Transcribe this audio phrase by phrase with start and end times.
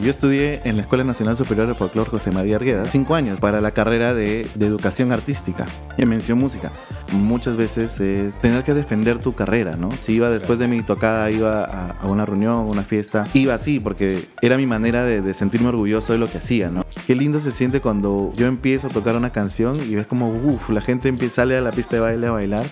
[0.00, 3.60] Yo estudié en la Escuela Nacional Superior de Folclore José María Argueda, cinco años, para
[3.60, 6.72] la carrera de, de educación artística y mención música.
[7.12, 9.90] Muchas veces es tener que defender tu carrera, ¿no?
[10.00, 13.80] Si iba después de mi tocada, iba a, a una reunión, una fiesta, iba así
[13.80, 16.84] porque era mi manera de, de sentirme orgulloso de lo que hacía, ¿no?
[17.06, 20.70] Qué lindo se siente cuando yo empiezo a tocar una canción y ves como, uff,
[20.70, 22.64] la gente empieza, sale a la pista de baile a bailar.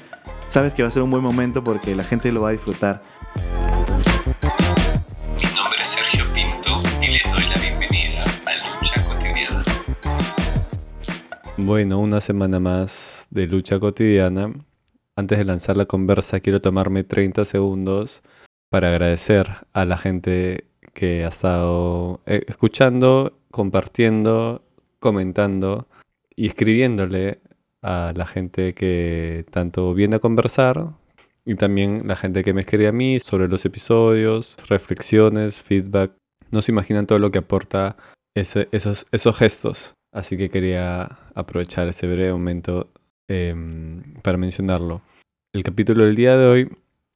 [0.48, 3.02] Sabes que va a ser un buen momento porque la gente lo va a disfrutar.
[11.62, 14.54] Bueno, una semana más de lucha cotidiana.
[15.14, 18.22] Antes de lanzar la conversa, quiero tomarme 30 segundos
[18.70, 20.64] para agradecer a la gente
[20.94, 24.64] que ha estado eh, escuchando, compartiendo,
[25.00, 25.86] comentando
[26.34, 27.40] y escribiéndole
[27.82, 30.94] a la gente que tanto viene a conversar
[31.44, 36.12] y también la gente que me escribe a mí sobre los episodios, reflexiones, feedback.
[36.50, 37.96] No se imaginan todo lo que aporta
[38.34, 39.94] esos gestos.
[40.12, 42.90] Así que quería aprovechar ese breve momento
[43.28, 45.02] em, para mencionarlo.
[45.52, 46.68] El capítulo del día de hoy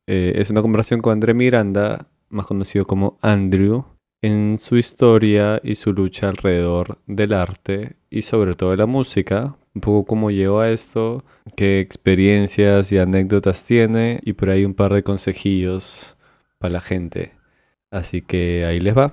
[0.06, 3.84] eh, es una conversación con André Miranda, más conocido como Andrew,
[4.22, 9.56] en su historia y su lucha alrededor del arte y sobre todo de la música.
[9.74, 11.24] Un poco cómo llegó a esto,
[11.56, 16.16] qué experiencias y anécdotas tiene y por ahí un par de consejillos
[16.58, 17.32] para la gente.
[17.90, 19.12] Así que ahí les va.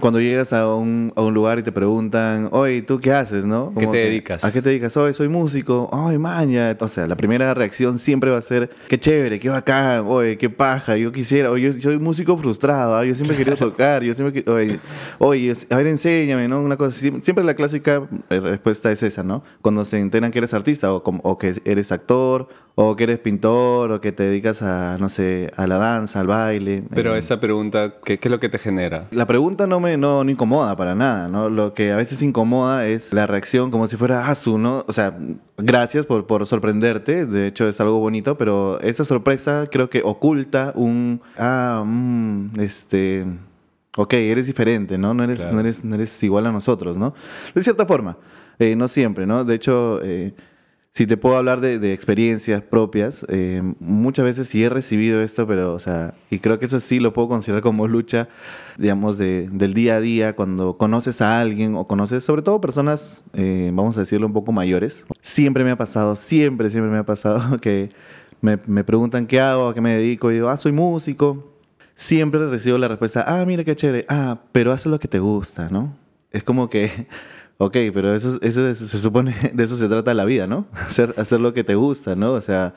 [0.00, 3.68] Cuando llegas a un, a un lugar y te preguntan, oye, ¿tú qué haces, no?
[3.76, 4.44] ¿Qué Como te que, dedicas?
[4.44, 4.96] ¿A qué te dedicas?
[4.96, 5.88] Oye, soy músico.
[5.92, 6.76] Oye, maña.
[6.80, 10.48] O sea, la primera reacción siempre va a ser, qué chévere, qué bacán, oye, qué
[10.50, 14.42] paja, yo quisiera, oye, yo soy músico frustrado, ah, yo siempre quería tocar, yo siempre,
[14.42, 14.78] que- oye,
[15.18, 16.60] oye, a ver, enséñame, ¿no?
[16.62, 16.92] Una cosa.
[16.98, 19.42] Siempre la clásica eh, respuesta es esa, ¿no?
[19.62, 23.90] Cuando se enteran que eres artista o, o que eres actor o que eres pintor
[23.92, 26.82] o que te dedicas a, no sé, a la danza, al baile.
[26.94, 29.04] Pero eh, esa pregunta, ¿qué, qué es lo que te genera?
[29.10, 31.48] la pregunta no me no, no incomoda para nada, ¿no?
[31.50, 34.84] Lo que a veces incomoda es la reacción como si fuera Asu, ¿no?
[34.88, 35.16] O sea,
[35.58, 40.72] gracias por, por sorprenderte, de hecho es algo bonito, pero esa sorpresa creo que oculta
[40.74, 43.26] un, ah, mm, este,
[43.96, 45.14] ok, eres diferente, ¿no?
[45.14, 45.54] No eres, Claro.
[45.54, 47.14] no eres, no eres igual a nosotros, ¿no?
[47.54, 48.16] De cierta forma,
[48.58, 49.44] eh, no siempre, ¿no?
[49.44, 50.34] De hecho, eh,
[50.92, 55.72] si te puedo hablar de, experiencias propias, eh, muchas veces sí he recibido esto, pero,
[55.72, 58.28] o sea, y creo que eso sí lo puedo considerar como lucha,
[58.76, 63.22] digamos, de- del día a día, cuando conoces a alguien o conoces, sobre todo personas,
[63.34, 65.06] eh, vamos a decirlo, un poco mayores.
[65.22, 67.90] Siempre me ha pasado, siempre, siempre me ha pasado que
[68.40, 71.54] me, me preguntan qué hago, a qué me dedico, y digo, ah, soy músico.
[71.94, 75.68] Siempre recibo la respuesta, ah, mira qué chévere, ah, pero haz lo que te gusta,
[75.70, 75.94] ¿no?
[76.32, 77.06] Es como que...
[77.62, 80.66] Ok, pero eso, eso es- se supone, de eso se trata la vida, ¿no?
[80.72, 82.32] Hacer, hacer lo que te gusta, ¿no?
[82.32, 82.72] O sea,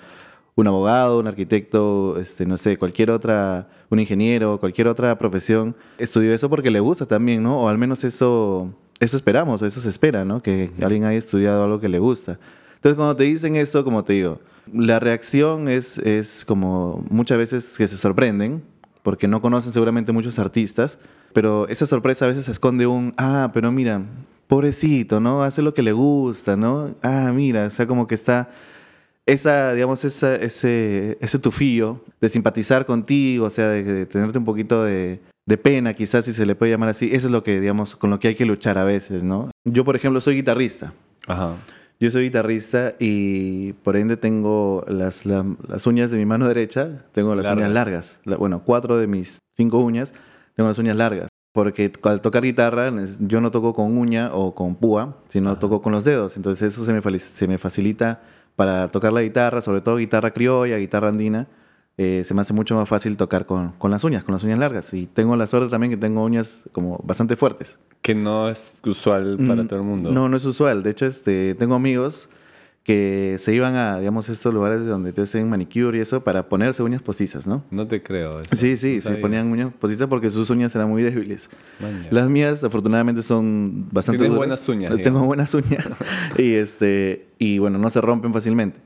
[0.56, 6.34] un abogado, un arquitecto, este, no sé, cualquier otra, un ingeniero, cualquier otra profesión, estudió
[6.34, 7.62] eso porque le gusta también, ¿no?
[7.62, 10.44] O al menos eso, eso esperamos, eso se espera, ¿no?
[10.44, 12.38] Que alguien haya estudiado algo que le gusta.
[12.76, 14.42] Entonces, cuando te dicen eso, como te digo,
[14.72, 18.62] la reacción es, es como muchas veces que se sorprenden,
[19.02, 21.00] porque no conocen seguramente muchos artistas,
[21.32, 24.04] pero esa sorpresa a veces esconde un, ah, pero mira,
[24.54, 25.42] pobrecito, ¿no?
[25.42, 26.94] Hace lo que le gusta, ¿no?
[27.02, 28.52] Ah, mira, o sea, como que está
[29.26, 34.46] esa, digamos, esa, ese, ese tufillo de simpatizar contigo, o sea, de, de tenerte un
[34.46, 37.60] poquito de, de pena, quizás si se le puede llamar así, eso es lo que,
[37.60, 39.50] digamos, con lo que hay que luchar a veces, ¿no?
[39.66, 40.94] Yo, por ejemplo, soy guitarrista.
[41.26, 41.56] Ajá.
[42.00, 47.06] Yo soy guitarrista y por ende tengo las, la- las uñas de mi mano derecha,
[47.12, 47.74] tengo las uñas Largas.
[47.74, 48.20] largas.
[48.26, 50.14] La- bueno, cuatro de mis cinco uñas,
[50.56, 51.30] tengo las uñas largas.
[51.54, 55.60] Porque al tocar guitarra, yo no toco con uña o con púa, sino Ajá.
[55.60, 56.36] toco con los dedos.
[56.36, 58.22] Entonces eso se me, se me facilita
[58.56, 61.48] para tocar la guitarra, sobre todo guitarra criolla, guitarra andina.
[61.96, 64.58] eh, se me hace mucho más fácil tocar con, con las uñas, con las uñas
[64.58, 64.92] largas.
[64.96, 67.78] Y tengo la suerte también que tengo uñas como bastante fuertes.
[68.02, 70.12] Que no es usual para Mm, todo el mundo.
[70.12, 70.82] No, no es usual.
[70.82, 72.30] De hecho, este, tengo amigos
[72.84, 76.84] que se iban a, digamos, estos lugares donde te hacen manicure y eso para ponerse
[76.84, 77.64] uñas postizas, ¿no?
[77.72, 78.42] No te creo.
[78.42, 78.56] eso.
[78.58, 81.50] Sí, sí, No se ponían uñas postizas porque sus uñas eran muy débiles.
[81.80, 82.08] Maña.
[82.12, 84.38] Las mías, afortunadamente, son bastante Tienes duras.
[84.38, 85.26] buenas uñas, Tengo digamos.
[85.28, 85.88] buenas uñas.
[86.38, 88.82] y, este, y bueno, no se rompen fácilmente.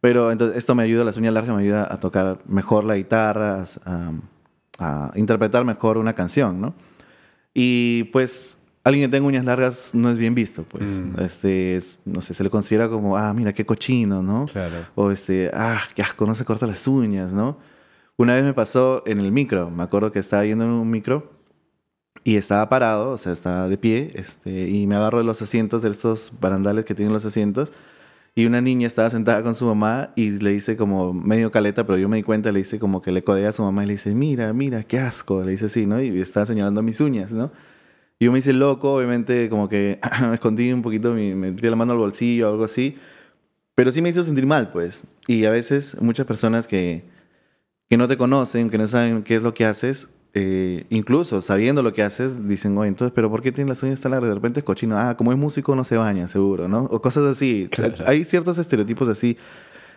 [0.00, 3.64] Pero entonces esto me ayuda, las uñas largas me ayuda a tocar mejor la guitarra,
[3.84, 4.12] a,
[4.78, 6.74] a interpretar mejor una canción, ¿no?
[7.54, 8.55] Y pues
[8.86, 11.00] alguien que tenga uñas largas no es bien visto, pues.
[11.02, 11.20] Mm.
[11.20, 14.46] Este, es- no sé, se le considera como, ah, mira, qué cochino, ¿no?
[14.46, 14.86] Claro.
[14.94, 17.58] O este, ah, qué asco, no se corta las uñas, ¿no?
[18.16, 21.32] Una vez me pasó en el micro, me acuerdo que estaba yendo en un micro
[22.24, 25.82] y estaba parado, o sea, estaba de pie, este, y me agarro de los asientos,
[25.82, 27.72] de estos barandales que tienen los asientos,
[28.34, 31.98] y una niña estaba sentada con su mamá y le dice como medio caleta, pero
[31.98, 33.92] yo me di cuenta, le dice como que le codea a su mamá y le
[33.94, 36.00] dice, mira, mira, qué asco, le dice así, ¿no?
[36.02, 37.50] Y estaba señalando mis uñas, ¿no?
[38.18, 39.98] Y yo me hice loco, obviamente como que
[40.28, 42.96] me escondí un poquito, me metí la mano al bolsillo o algo así,
[43.74, 45.04] pero sí me hizo sentir mal, pues.
[45.26, 47.04] Y a veces muchas personas que,
[47.90, 51.82] que no te conocen, que no saben qué es lo que haces, eh, incluso sabiendo
[51.82, 54.28] lo que haces, dicen, oye, entonces, ¿pero por qué tiene las uñas tan largas?
[54.28, 54.98] De repente es cochino.
[54.98, 56.84] Ah, como es músico no se baña, seguro, ¿no?
[56.84, 57.70] O cosas así.
[58.06, 59.38] Hay ciertos estereotipos así.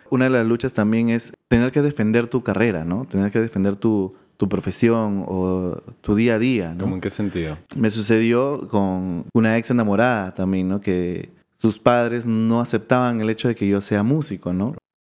[0.08, 3.04] Una de las luchas también es tener que defender tu carrera, ¿no?
[3.04, 6.84] Tener que defender tu, tu profesión o tu día a día, ¿no?
[6.84, 7.58] ¿Cómo en qué sentido?
[7.76, 10.80] Me sucedió con una ex enamorada también, ¿no?
[10.80, 11.28] Que
[11.58, 14.74] sus padres no aceptaban el hecho de que yo sea músico, ¿no?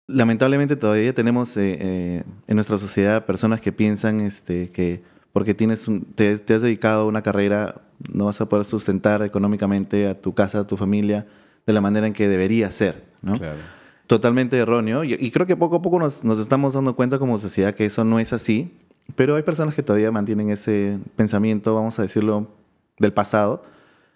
[0.09, 5.03] Lamentablemente todavía tenemos eh, eh, en nuestra sociedad personas que piensan este, que
[5.33, 7.77] porque tienes te, has dedicado a una carrera,
[8.13, 11.29] no vas a poder sustentar económicamente a tu casa, a tu familia,
[11.65, 13.39] de la manera en que debería ser, ¿no?
[14.09, 15.05] Totalmente erróneo.
[15.05, 18.03] Y, creo que poco a poco nos, nos, estamos dando cuenta como sociedad que eso
[18.03, 18.73] no es así,
[19.15, 22.49] pero hay personas que todavía mantienen ese pensamiento, vamos a decirlo,
[22.99, 23.65] del pasado.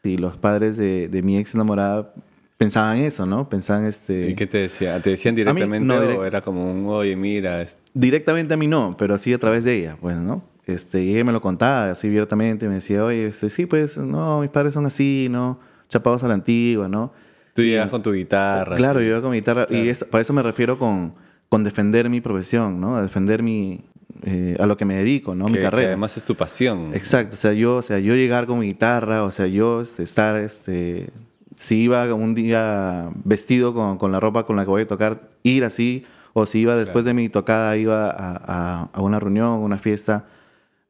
[0.03, 2.13] Y los padres de, de mi ex enamorada
[2.59, 3.49] pensaban eso, ¿no?
[3.49, 4.31] Pensaban este...
[4.31, 5.03] ¿Y qué te decían?
[5.03, 7.67] ¿Te decían directamente o era como un, oye, mira?
[7.93, 10.43] Directamente a mí no, pero sí a través de ella, pues, ¿no?
[10.65, 14.41] Este, y ella me lo contaba así abiertamente, me decía, oye, este, sí, pues, no,
[14.41, 15.61] mis padres son así, ¿no?
[15.89, 17.13] Chapados a la antigua, ¿no?
[17.55, 18.77] Tú llegas con tu guitarra.
[18.77, 19.67] Claro, yo iba con mi guitarra.
[19.71, 21.15] Y es, para eso me refiero con,
[21.49, 22.97] con defender mi profesión, ¿no?
[22.97, 23.81] A defender mi,
[24.23, 25.47] eh, a lo que me dedico, ¿no?
[25.47, 25.83] mi carrera.
[25.83, 26.95] Que además es tu pasión.
[26.95, 27.35] Exacto.
[27.35, 30.37] O sea, yo, o sea, yo llegar con mi guitarra, o sea, yo este, estar,
[30.37, 31.11] este,
[31.57, 35.31] si iba un día vestido con, con, la ropa con la que voy a tocar,
[35.43, 39.51] ir así, o si iba después de mi tocada, iba a, a, a una reunión,
[39.51, 40.27] una fiesta,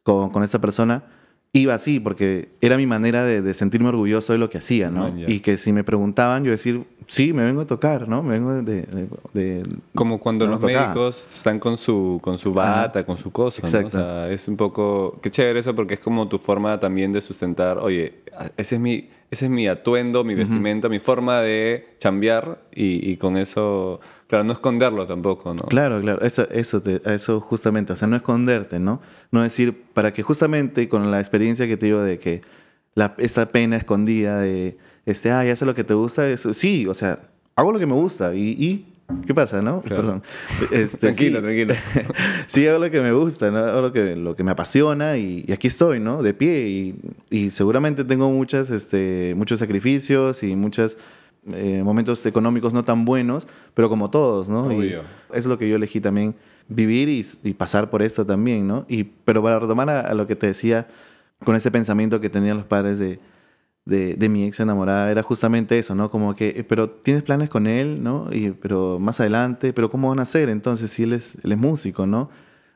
[0.02, 1.04] con, con esta persona,
[1.52, 5.12] iba así, porque era mi manera de, de sentirme orgulloso de lo que hacía, ¿no?
[5.26, 8.22] y que si me preguntaban, yo decir, sí, me vengo a tocar, ¿no?
[8.22, 9.08] Me vengo de...
[9.32, 9.62] de,
[9.94, 13.86] Como cuando los médicos están con su, con su bata, con su cosa, ¿no?
[13.86, 15.18] O sea, es un poco...
[15.22, 18.20] Qué chévere eso, porque es como tu forma también de sustentar, oye,
[18.56, 23.16] ese es mi, ese es mi atuendo, mi vestimenta, mi forma de chambear, y, y
[23.16, 25.62] con eso Claro, no esconderlo tampoco, ¿no?
[25.62, 29.00] Claro, claro, eso, eso, eso justamente, o sea, no esconderte, ¿no?
[29.30, 32.40] No decir, para que justamente con la experiencia que te digo de que
[32.94, 36.86] la, esta pena escondida de, este, ah, ya sé lo que te gusta, eso, sí,
[36.86, 37.20] o sea,
[37.54, 38.86] hago lo que me gusta y, y
[39.26, 39.80] ¿qué pasa, no?
[39.80, 40.22] Perdón.
[40.70, 41.74] Este, tranquilo, tranquilo.
[42.46, 43.58] sí, hago lo que me gusta, ¿no?
[43.58, 46.22] Hago lo que, lo que me apasiona y, y aquí estoy, ¿no?
[46.22, 46.94] De pie y,
[47.30, 50.98] y seguramente tengo muchas, este, muchos sacrificios y muchas
[51.52, 54.72] eh, momentos económicos no tan buenos, pero como todos, ¿no?
[54.82, 54.96] Y
[55.32, 56.34] es lo que yo elegí también,
[56.66, 58.84] vivir y, pasar por esto también, ¿no?
[58.88, 60.88] Y, pero para retomar a, lo que te decía,
[61.44, 63.20] con ese pensamiento que tenían los padres de,
[63.86, 66.10] de, mi ex enamorada, era justamente eso, ¿no?
[66.10, 68.28] Como que, pero tienes planes con él, ¿no?
[68.32, 71.58] Y, pero más adelante, pero ¿cómo van a ser entonces si él es, él es
[71.58, 72.28] músico, ¿no?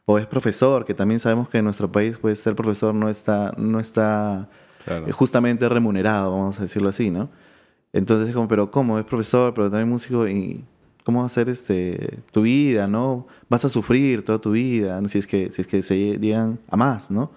[0.07, 3.53] O es profesor, que también sabemos que en nuestro país, pues, ser profesor no está,
[3.59, 4.49] no está
[5.13, 7.29] justamente remunerado, vamos a decirlo así, ¿no?
[7.93, 8.99] Entonces es como, pero ¿cómo?
[8.99, 10.65] Es profesor, pero también músico y
[11.05, 13.27] ¿cómo va a ser este, tu vida, no?
[13.49, 16.77] Vas a sufrir toda tu vida, si, es que, si es que se llegan a
[16.77, 17.33] más, ¿no?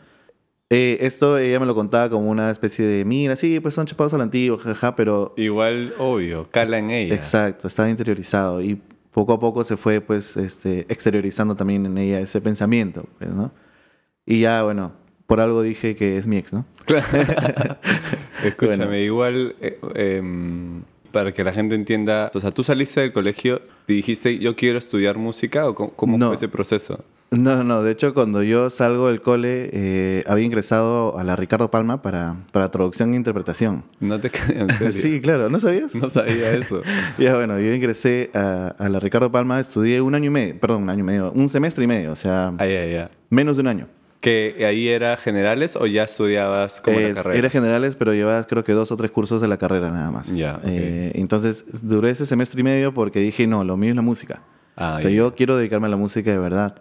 [0.75, 4.11] Eh, esto ella me lo contaba como una especie de, mira, sí, pues son chapados
[4.15, 5.31] a la antigua, jaja, pero...
[5.37, 7.13] Igual, obvio, cala en ella.
[7.13, 8.81] Exacto, estaba interiorizado y
[9.11, 13.51] poco a poco se fue pues este, exteriorizando también en ella ese pensamiento, pues, ¿no?
[14.25, 14.93] Y ya, bueno,
[15.27, 16.65] por algo dije que es mi ex, ¿no?
[18.43, 23.61] Escúchame, igual eh, em, para que la gente entienda, o sea, tú saliste del colegio
[23.87, 27.05] y dijiste yo quiero estudiar música o cómo, fue ese proceso?
[27.37, 31.71] No, no, de hecho cuando yo salgo del cole eh, había ingresado a la Ricardo
[31.71, 33.83] Palma para, para traducción e interpretación.
[33.99, 34.91] No te en serio.
[34.91, 35.95] sí, claro, ¿no sabías?
[35.95, 36.81] No sabía eso.
[37.17, 40.83] ya bueno, yo ingresé a, a, la Ricardo Palma, estudié un año y medio, perdón,
[40.83, 42.53] un año y medio, un semestre y medio, o sea,
[43.29, 43.87] menos de un año.
[44.21, 47.37] ¿Que ahí era generales o ya estudiabas como la carrera?
[47.37, 50.33] Era generales, pero llevabas creo que dos o tres cursos de la carrera nada más.
[50.33, 50.61] Ya.
[50.63, 54.41] Eh, entonces duré ese semestre y medio porque dije, no, lo mío es la música.
[54.77, 56.75] Ah, o sea, yo quiero dedicarme a la música de verdad.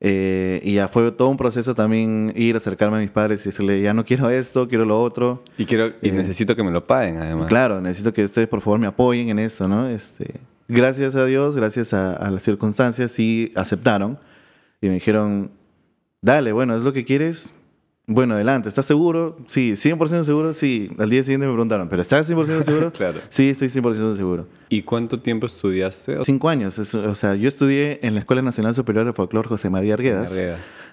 [0.00, 3.80] Eh, y ya fue todo un proceso también ir, acercarme a mis padres y decirle,
[3.80, 5.42] ya no quiero esto, quiero lo otro.
[5.56, 7.46] Y, quiero, y eh, necesito que me lo paguen además.
[7.46, 9.88] Claro, necesito que ustedes por favor me apoyen en esto, ¿no?
[9.88, 10.34] Este,
[10.68, 14.18] gracias a Dios, gracias a, a las circunstancias, sí aceptaron.
[14.82, 15.50] Y me dijeron,
[16.20, 17.52] dale, bueno, es lo que quieres.
[18.08, 19.36] Bueno, adelante, ¿estás seguro?
[19.48, 20.54] Sí, 100% seguro.
[20.54, 22.92] Sí, al día siguiente me preguntaron, ¿pero estás 100% seguro?
[22.92, 23.18] claro.
[23.30, 24.46] Sí, estoy 100% seguro.
[24.68, 26.16] ¿Y cuánto tiempo estudiaste?
[26.22, 26.78] Cinco años.
[26.78, 30.32] o sea, yo estudié en la Escuela Nacional Superior de Folclore José María Arguedas,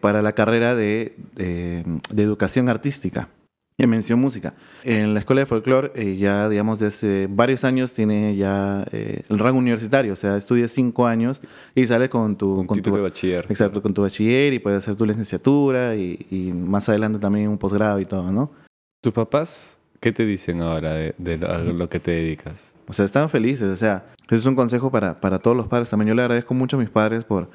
[0.02, 3.30] para la carrera de, de, educación artística.
[3.78, 4.54] En mención música.
[4.84, 9.40] En la escuela de folclore eh, ya, digamos, desde varios años tiene ya eh, el
[9.40, 11.42] rango universitario, o sea, estudias cinco años
[11.76, 12.66] y sales con tu...
[12.66, 13.46] Con título tu de bachiller.
[13.50, 17.58] Exacto, con tu bachiller y puedes hacer tu licenciatura y, y más adelante también un
[17.58, 18.52] posgrado y todo, ¿no?
[19.02, 22.74] ¿Tus papás qué te dicen ahora de, de lo, a lo que te dedicas?
[22.88, 25.90] O sea, están felices, o sea, eso es un consejo para, para todos los padres
[25.90, 26.10] también.
[26.10, 27.50] Yo le agradezco mucho a mis padres por,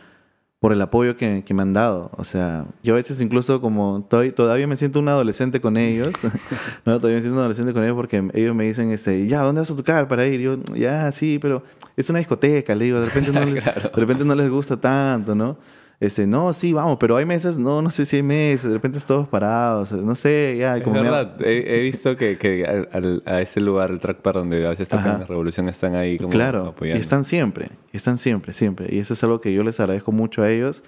[0.61, 2.11] por el apoyo que, que me han dado.
[2.17, 6.13] O sea, yo a veces incluso como todavía, todavía me siento un adolescente con ellos,
[6.85, 6.97] ¿no?
[6.99, 9.71] Todavía me siento un adolescente con ellos porque ellos me dicen, este, ya, ¿dónde vas
[9.71, 10.41] a tocar para ir?
[10.41, 11.63] Y yo, ya, sí, pero
[11.97, 13.83] es una discoteca, le digo, de repente no, les, Claro.
[13.95, 15.57] de repente no les gusta tanto, ¿no?
[16.01, 19.01] Este, no, sí, vamos, pero hay meses, no, no sé si hay meses, de repente
[19.05, 22.89] todos parados, no sé, ya, Es como me- verdad, he, he visto que, que al-
[22.93, 26.17] al- a ese lugar, el track bar donde a veces tocan la revolución, están ahí
[26.17, 27.01] como Claro, y apoyando.
[27.01, 28.95] están siempre, están siempre, siempre.
[28.95, 30.85] Y eso es algo que yo les agradezco mucho a ellos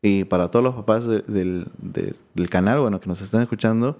[0.00, 3.98] y para todos los papás de- del, de- del canal, bueno, que nos están escuchando,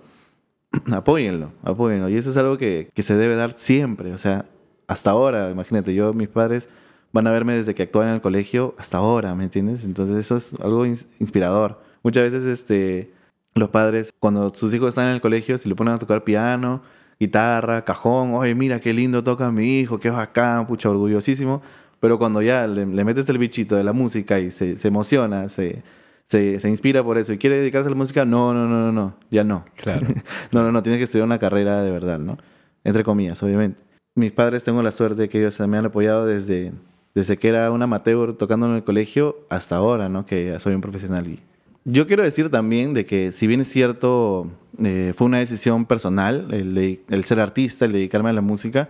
[0.93, 2.09] apóyenlo, apóyenlo.
[2.09, 4.47] Y eso es algo que, que se debe dar siempre, o sea,
[4.87, 6.71] hasta ahora, imagínate, yo, mis padres
[7.15, 9.85] van a verme desde que actuaban en el colegio hasta ahora, ¿me entiendes?
[9.85, 11.81] Entonces eso es algo ins- inspirador.
[12.03, 13.11] Muchas veces, este,
[13.55, 16.83] los padres, cuando sus hijos están en el colegio, si le ponen a tocar piano,
[17.21, 21.63] guitarra, cajón, oye, mira qué lindo toca mi hijo, qué bacán, pucha, orgullosísimo.
[22.01, 25.49] Pero cuando ya le, le metes el bichito de la música y se, se emociona,
[25.49, 25.83] se,
[26.27, 28.93] se, se inspira por eso y quiere dedicarse a la música, no, no, no, no,
[28.93, 29.65] no, ya no.
[29.77, 30.07] Claro.
[30.53, 32.37] no, no, no, tienes que estudiar una carrera de verdad, ¿no?
[32.83, 33.79] Entre comillas, obviamente.
[34.17, 36.73] Mis padres tengo la suerte de que ellos me han apoyado desde,
[37.15, 40.27] desde que era un amateur tocando en el colegio hasta ahora, ¿no?
[40.27, 41.27] Que ya soy un profesional.
[41.29, 41.41] Y
[41.85, 44.49] yo quiero decir también de que si bien es cierto,
[44.83, 48.89] eh, fue una decisión personal el, el ser artista, el dedicarme a la música,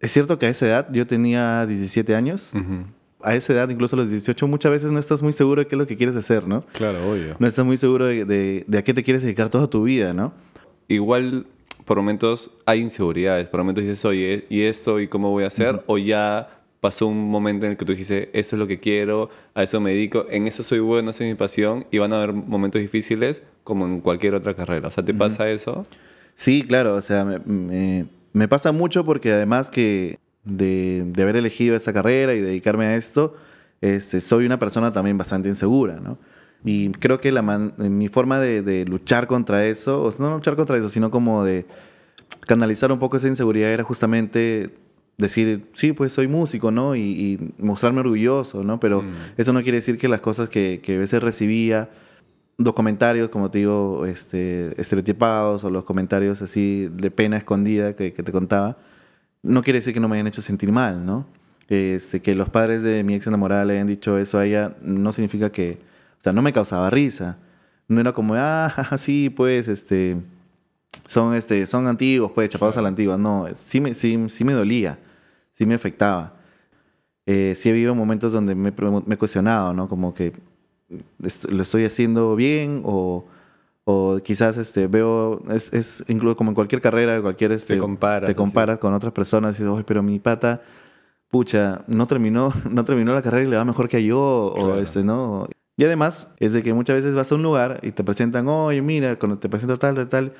[0.00, 2.84] es cierto que a esa edad, yo tenía 17 años, Ujú.
[3.22, 5.74] a esa edad, incluso a los 18, muchas veces no estás muy seguro de qué
[5.74, 6.66] es lo que quieres hacer, ¿no?
[6.72, 7.36] Claro, obvio.
[7.38, 10.12] No estás muy seguro de, de- de a qué te quieres dedicar toda tu vida,
[10.12, 10.34] ¿no?
[10.88, 11.46] Igual,
[11.86, 13.48] por momentos hay inseguridades.
[13.48, 15.00] Por momentos dices, oye, ¿y esto?
[15.00, 15.82] ¿Y cómo voy a hacer?
[15.86, 16.55] O ya
[16.86, 19.80] pasó un momento en el que tú dijiste, esto es lo que quiero, a eso
[19.80, 21.84] me dedico, en eso soy bueno, esa es mi pasión.
[21.90, 24.86] Y van a haber momentos difíciles como en cualquier otra carrera.
[24.88, 25.82] O sea, ¿te pasa eso?
[26.34, 31.36] Sí, claro, o sea, me, me- me pasa mucho porque además que de, de haber
[31.36, 33.34] elegido esta carrera y dedicarme a esto,
[33.80, 36.18] este, soy una persona también bastante insegura, ¿no?
[36.64, 40.34] Y creo que la man- mi forma de, de luchar contra eso, o sea, no
[40.36, 41.66] luchar contra eso, sino como de
[42.46, 44.70] canalizar un poco esa inseguridad era justamente
[45.18, 46.94] decir, sí, pues soy músico, ¿no?
[46.94, 48.78] Y, y mostrarme orgulloso, ¿no?
[48.80, 49.14] Pero Mm.
[49.38, 51.88] eso no quiere decir que las cosas que, que a veces recibía,
[52.58, 58.12] los comentarios, como te digo, este, estereotipados o los comentarios así de pena escondida que,
[58.12, 58.76] que te contaba,
[59.42, 61.26] no quiere decir que no me hayan hecho sentir mal, ¿no?
[61.68, 65.12] Este, que los padres de mi ex enamorada le hayan dicho eso a ella no
[65.12, 65.78] significa que,
[66.18, 67.38] o sea, no me causaba risa.
[67.88, 70.16] No era como, ah, sí, pues, este,
[71.06, 73.16] son, este, son antiguos, pues, chapados a la antigua.
[73.18, 74.98] No, sí me, sí, sí me dolía,
[75.56, 76.34] sí me afectaba.
[77.26, 78.72] Eh, sí he habido momentos donde me,
[79.06, 79.88] me he cuestionado, ¿no?
[79.88, 80.32] Como que
[81.48, 83.24] lo estoy haciendo bien o,
[83.84, 87.50] o quizás este, veo, es, es incluso como en cualquier carrera, cualquier...
[87.52, 90.62] Este, comparas, Te comparas con otras personas y dices, "Oye, pero mi pata,
[91.28, 94.78] pucha, no terminó, no terminó la carrera y le va mejor que yo, o Claro.
[94.78, 95.48] este, ¿no?
[95.76, 98.80] Y además, es de que muchas veces vas a un lugar y te presentan, oye,
[98.80, 100.32] mira, cuando te presento tal, tal, tal,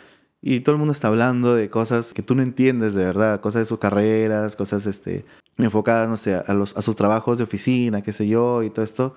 [0.55, 3.61] y todo el mundo está hablando de cosas que tú no entiendes de verdad, cosas
[3.63, 5.25] de sus carreras, cosas este,
[5.59, 8.85] enfocadas, no sé, a, los, a sus trabajos de oficina, qué sé yo, y todo
[8.85, 9.15] esto.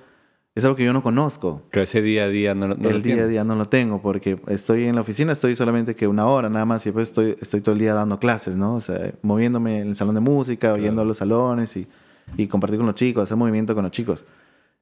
[0.55, 1.62] Es algo que yo no conozco.
[1.71, 3.29] Que ese día a día no, no lo el día a tienes.
[3.29, 6.65] día no lo tengo porque estoy en la oficina, estoy solamente que una hora nada
[6.65, 8.75] más y después estoy, estoy todo el día dando clases, ¿no?
[8.75, 10.83] O sea, moviéndome en el salón de música, Claro.
[10.83, 11.88] yendo a los salones y,
[12.36, 14.25] y compartir con los chicos, hacer movimiento con los chicos.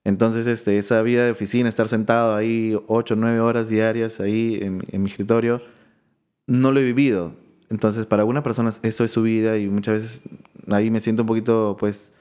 [0.05, 4.81] Entonces, este, esa vida de oficina, estar sentado ahí ocho, nueve horas diarias ahí en,
[4.91, 5.61] en mi escritorio,
[6.47, 7.33] no lo he vivido.
[7.69, 10.21] Entonces, para algunas personas eso es su vida y muchas veces
[10.71, 12.11] ahí me siento un poquito, pues,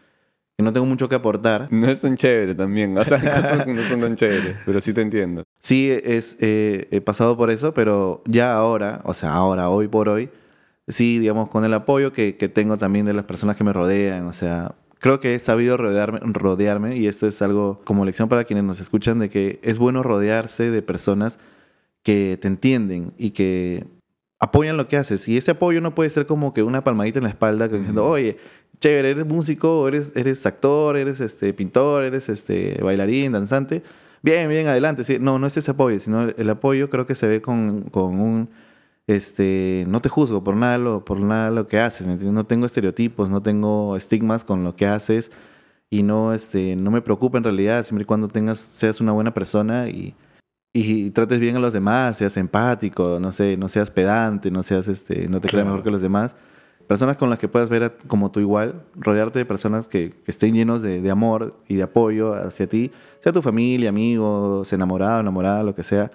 [0.56, 1.68] que no tengo mucho que aportar.
[1.71, 2.97] No es tan chévere también.
[2.99, 4.56] O sea, cosas no son tan chéveres.
[4.66, 5.45] Pero sí te entiendo.
[5.61, 10.09] Sí, es, eh, he pasado por eso, pero ya ahora, o sea, ahora, hoy por
[10.09, 10.30] hoy,
[10.88, 14.26] sí, digamos, con el apoyo que, que tengo también de las personas que me rodean,
[14.26, 18.45] o sea, creo que he sabido rodearme, rodearme y esto es algo como lección para
[18.45, 21.38] quienes nos escuchan, de que es bueno rodearse de personas
[22.02, 23.85] que te entienden y que
[24.38, 25.28] apoyan lo que haces.
[25.28, 28.05] Y ese apoyo no puede ser como que una palmadita en la espalda que diciendo,
[28.05, 28.38] oye,
[28.81, 33.83] chévere, eres músico, eres, eres actor, eres este, pintor, eres este, bailarín, danzante.
[34.23, 35.05] Bien, bien, adelante.
[35.05, 38.21] Sí, no, no es ese apoyo, sino el, apoyo creo que se ve con, con
[38.21, 38.50] un,
[39.07, 42.07] este, no te juzgo por nada lo, por nada lo que haces.
[42.07, 45.31] No tengo estereotipos, no tengo estigmas con lo que haces
[45.90, 49.33] y no, este, no me preocupa en realidad, siempre y cuando tengas, seas una buena
[49.33, 50.14] persona y,
[50.78, 54.88] y trates bien a los demás, seas empático, no sé, no seas pedante, no seas
[54.88, 55.66] este, no te creas Claro.
[55.71, 56.35] mejor que los demás.
[56.87, 60.30] Personas con las que puedas ver a- como tú igual, rodearte de personas que, que
[60.30, 65.21] estén llenos de, de amor y de apoyo hacia ti, sea tu familia, amigos, enamorado,
[65.21, 66.12] enamorada, lo que sea,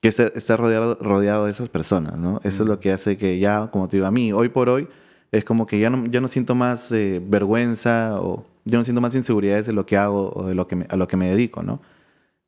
[0.00, 2.40] que esté- estés rodeado, rodeado de esas personas, ¿no?
[2.42, 4.88] Eso es lo que hace que ya, como te digo, a mí, hoy por hoy,
[5.30, 9.00] es como que ya no, ya no siento más eh, vergüenza o ya no siento
[9.00, 11.30] más inseguridades de lo que hago o de lo que me- a lo que me
[11.30, 11.80] dedico, ¿no?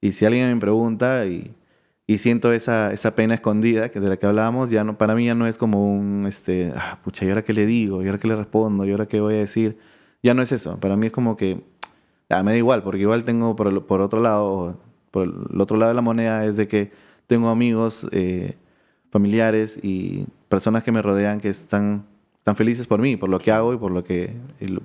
[0.02, 1.54] Y si alguien me pregunta y,
[2.18, 5.46] siento esa, pena escondida que de la que hablábamos, ya no, para mí ya no
[5.46, 8.02] es como un, este, ah, pucha, ¿y ahora qué le digo?
[8.02, 8.84] ¿Y ahora qué le respondo?
[8.84, 9.78] ¿Y ahora qué voy a decir?
[10.22, 10.78] Ya no es eso.
[10.78, 11.62] Para mí es como que,
[12.28, 14.78] ah, me da igual, porque igual tengo por, otro lado,
[15.10, 16.92] por el otro lado de la moneda es de que
[17.28, 18.56] tengo amigos, eh,
[19.10, 22.06] familiares y personas que me rodean que están,
[22.38, 24.34] están felices por mí, por lo que hago y por lo que,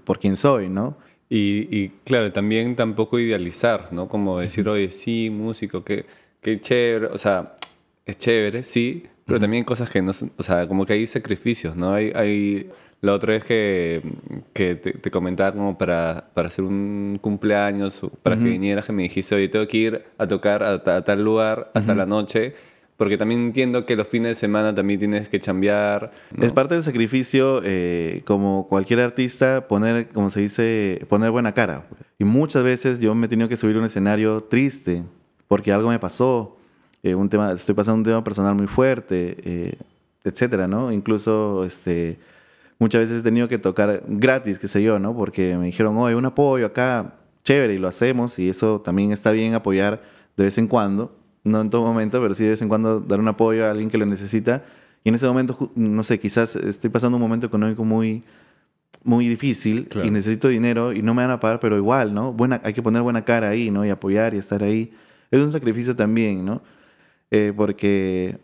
[0.05, 0.95] por quién soy, ¿no?
[1.29, 4.07] Y, y, claro, también tampoco idealizar, ¿no?
[4.07, 6.05] Como decir, oye, sí, músico, qué,
[6.41, 7.07] qué chévere.
[7.07, 7.55] O sea,
[8.05, 11.75] es chévere, sí, pero también hay cosas que no o sea, como que hay sacrificios,
[11.75, 11.93] ¿no?
[11.93, 12.69] Hay, hay
[13.01, 14.01] la otra vez que,
[14.53, 19.03] que te, te comentaba como para, para hacer un cumpleaños, para que vinieras, que me
[19.03, 22.55] dijiste, oye, tengo que ir a tocar a, a tal lugar hasta la noche,
[22.97, 26.11] porque también entiendo que los fines de semana también tienes que chambear.
[26.35, 26.45] ¿no?
[26.45, 31.87] Es parte del sacrificio, eh, como cualquier artista, poner, como se dice, poner buena cara.
[32.17, 35.03] Y muchas veces yo me he tenido que subir a un escenario triste
[35.47, 36.57] porque algo me pasó,
[37.03, 39.77] eh, un tema, estoy pasando un tema personal muy fuerte, eh,
[40.23, 40.91] etcétera, ¿no?
[40.91, 42.17] Incluso, este,
[42.79, 45.15] muchas veces he tenido que tocar gratis, qué sé yo, ¿no?
[45.15, 47.13] Porque me dijeron, oye, un apoyo acá,
[47.43, 50.01] chévere, y lo hacemos, y eso también está bien apoyar
[50.35, 51.15] de vez en cuando,
[51.47, 53.89] no en todo momento, pero sí de vez en cuando dar un apoyo a alguien
[53.89, 54.63] que lo necesita.
[55.03, 58.23] Y en ese momento, no sé, quizás estoy pasando un momento económico muy,
[59.03, 60.07] muy difícil Claro.
[60.07, 62.33] y necesito dinero y no me van a pagar, pero igual, ¿no?
[62.33, 63.85] Buena, hay que poner buena cara ahí, ¿no?
[63.85, 64.91] Y apoyar y estar ahí.
[65.31, 66.61] Es un sacrificio también, ¿no?
[67.31, 68.37] Eh, porque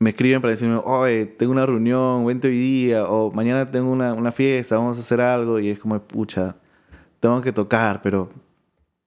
[0.00, 4.12] me escriben para decirme, oye, tengo una reunión, vente hoy día, o mañana tengo una,
[4.14, 6.56] una fiesta, vamos a hacer algo, y es como, pucha,
[7.20, 8.30] tengo que tocar, pero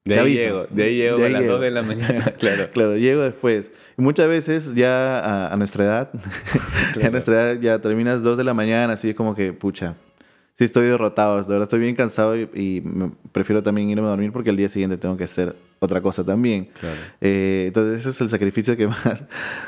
[0.03, 0.39] De ahí aviso.
[0.43, 1.53] llego, de ahí llego De a las llego.
[1.53, 2.69] 2 de la mañana, claro.
[2.73, 3.71] Claro, llego después.
[3.97, 7.11] Y muchas veces ya a, a nuestra edad, ya a Claro.
[7.11, 9.93] nuestra edad ya terminas dos de la mañana, así es como que, pucha,
[10.57, 14.09] sí estoy derrotado, de verdad estoy bien cansado y, y me- prefiero también irme a
[14.09, 16.69] dormir porque al día siguiente tengo que hacer otra cosa también.
[16.79, 16.95] Claro.
[17.21, 19.23] Eh, entonces ese es el sacrificio que más,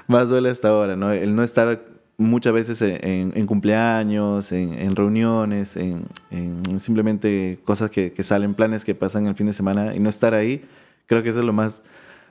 [0.07, 1.11] más duele hasta ahora, ¿no?
[1.13, 1.79] El no estar
[2.17, 8.53] muchas veces en, en- cumpleaños, en, en reuniones, en, en simplemente cosas que, que salen,
[8.53, 10.63] planes que pasan el fin de semana y no estar ahí,
[11.07, 11.81] creo que eso es lo más,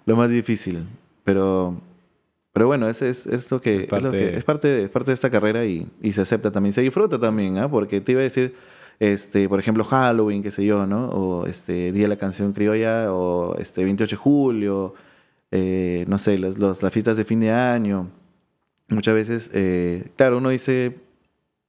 [0.07, 0.85] lo más difícil.
[1.25, 1.81] Pero,
[2.53, 4.83] pero bueno, ese es, es lo que Es es, lo parte que- es parte, de,
[4.85, 7.69] es parte de esta carrera y, y se acepta también, se disfruta también, ¿ah?
[7.71, 8.55] Porque te iba a decir,
[9.01, 11.09] este, por ejemplo, Halloween, qué sé yo, ¿no?
[11.11, 14.95] O este Día de la Canción Criolla, o este 28 de julio,
[15.51, 18.09] eh, no sé, los, los- las fiestas de fin de año.
[18.95, 20.97] Muchas veces, eh, claro, uno dice,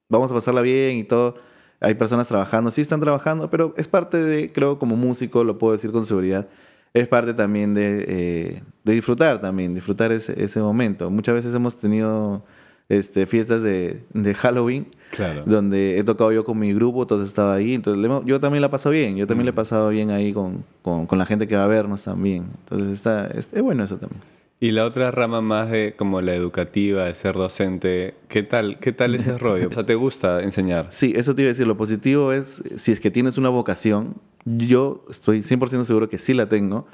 [0.09, 1.35] vamos a pasarla bien y todo.
[1.79, 5.73] Hay personas trabajando, sí están trabajando, pero es parte de, creo, como músico, lo puedo
[5.73, 6.47] decir con seguridad,
[6.93, 11.09] es parte también de, eh, de disfrutar también, disfrutar ese, ese momento.
[11.09, 12.45] Muchas veces hemos tenido
[12.87, 15.43] este, fiestas de, de Halloween Claro.
[15.45, 18.71] donde he tocado yo con mi grupo, todos estaba ahí, entonces le yo también la
[18.71, 21.55] paso bien, yo también le he pasado bien ahí con, con, con la gente que
[21.55, 22.47] va a vernos también.
[22.63, 24.21] Entonces está, es, es bueno eso también.
[24.63, 28.93] Y la otra rama más de como la educativa, de ser docente, ¿qué tal, qué
[28.93, 29.67] tal ese rollo?
[29.67, 30.87] O sea, ¿te gusta enseñar?
[30.89, 34.15] Sí, eso te iba a decir, lo positivo es, si es que tienes una vocación,
[34.45, 36.87] yo estoy 100% seguro que sí la tengo,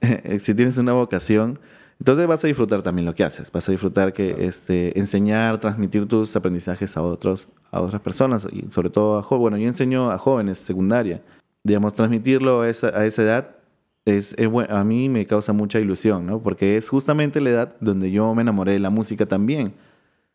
[0.40, 1.58] si tienes una vocación,
[1.98, 6.08] entonces vas a disfrutar también lo que haces, vas a disfrutar que este, enseñar, transmitir
[6.08, 9.40] tus aprendizajes a, otros, a otras personas, y sobre todo a jóvenes.
[9.42, 11.20] Bueno, yo enseño a jóvenes secundaria,
[11.62, 13.61] digamos, transmitirlo a esa, a esa edad
[14.04, 16.40] es, es a mí me causa mucha ilusión, ¿no?
[16.42, 19.74] Porque es justamente la edad donde yo me enamoré de la música también.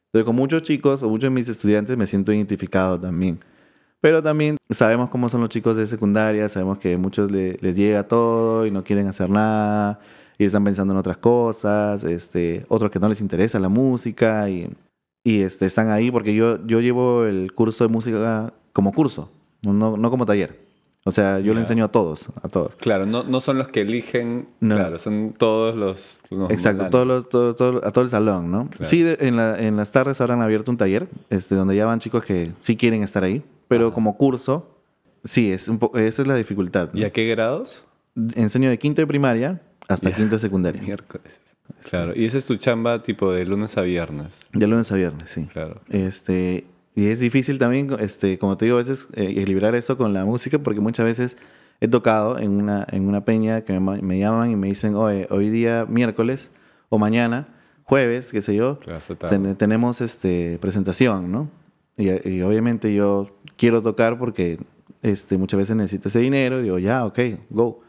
[0.07, 3.39] Entonces, con muchos chicos o muchos de mis estudiantes me siento identificado también.
[4.01, 8.07] Pero también sabemos cómo son los chicos de secundaria, sabemos que muchos le- les llega
[8.07, 9.99] todo y no quieren hacer nada
[10.37, 14.69] y están pensando en otras cosas, este, otros que no les interesa la música y,
[15.23, 19.31] y este, están ahí porque yo, yo llevo el curso de música como curso,
[19.63, 20.66] no, no como taller.
[21.07, 21.61] O sea, yo le Ya.
[21.61, 22.75] enseño a todos, a todos.
[22.75, 24.75] Claro, no, no son los que eligen, No.
[24.75, 26.19] claro, son todos los...
[26.29, 28.69] los Exacto, todos los, todo- todo- a todo el salón, ¿no?
[28.69, 28.85] Claro.
[28.85, 31.85] Sí, de- en, la- en las tardes ahora han abierto un taller, este, donde ya
[31.85, 33.95] van chicos que sí quieren estar ahí, pero Ajá.
[33.95, 34.69] como curso,
[35.23, 36.89] sí, es un esa es la dificultad.
[36.93, 36.99] ¿no?
[36.99, 37.85] ¿Y a qué grados?
[38.35, 40.81] Enseño de quinto de primaria hasta quinto de secundaria.
[40.81, 41.39] Miércoles.
[41.89, 44.49] Claro, y esa es tu chamba tipo de lunes a viernes.
[44.53, 45.45] De lunes a viernes, sí.
[45.53, 45.79] Claro.
[45.89, 46.65] Este,
[46.97, 50.25] y es difícil también, este, como te digo, a veces eh, equilibrar eso con la
[50.25, 51.37] música, porque muchas veces
[51.79, 55.27] he tocado en una, en una peña que me, me llaman y me dicen, oye,
[55.29, 56.49] hoy día miércoles
[56.89, 57.47] o mañana,
[57.83, 58.79] jueves, qué sé yo,
[59.29, 61.49] ten- tenemos este, presentación, ¿no?
[61.95, 64.57] Y, y obviamente yo quiero tocar porque
[65.03, 67.81] este, muchas veces necesito ese dinero, y digo, ya, ok, go.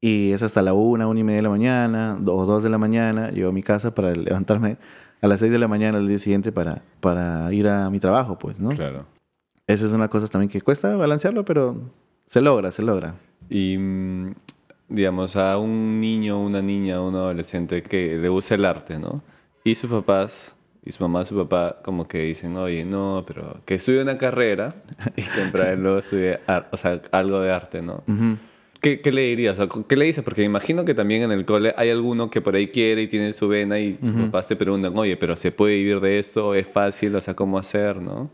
[0.00, 2.78] Y es hasta la una, una y media de la mañana, o dos de la
[2.78, 4.76] mañana, llego a mi casa para levantarme
[5.20, 8.38] a las seis de la mañana al día siguiente para, para ir a mi trabajo,
[8.38, 8.70] pues, ¿no?
[8.70, 9.06] Claro.
[9.66, 11.76] Esa es una cosa también que cuesta balancearlo, pero
[12.26, 13.14] se logra, se logra.
[13.50, 14.32] Y, mm,
[14.88, 19.22] digamos, a un niño, una niña, un adolescente que le gusta el arte, ¿no?
[19.64, 23.74] Y sus papás, y su mamá, su papá, como que dicen, oye, no, pero que
[23.74, 24.74] estudie una carrera
[25.16, 25.44] y que
[25.76, 28.02] luego estudie o sea, algo de arte, ¿no?
[28.06, 28.38] Ujú.
[28.80, 29.58] ¿Qué, qué le dirías?
[29.58, 30.22] O, ¿Qué le dices?
[30.22, 33.08] Porque me imagino que también en el cole hay alguno que por ahí quiere y
[33.08, 36.54] tiene su vena y sus papás te preguntan, oye, pero ¿se puede vivir de esto?
[36.54, 37.14] ¿Es fácil?
[37.16, 38.30] O sea, ¿cómo hacer, no?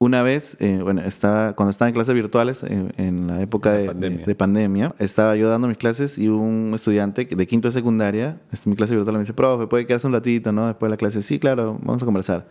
[0.00, 3.78] Una vez, eh, bueno, estaba, cuando estaba en clases virtuales, en, en la época La
[3.78, 4.18] de, pandemia.
[4.18, 8.40] de- de pandemia, estaba yo dando mis clases y un estudiante de quinto de secundaria,
[8.52, 10.66] este, mi clase virtual, me dice, profe, ¿puede quedarse un ratito, no?
[10.66, 12.48] Después de la clase, sí, claro, vamos a conversar.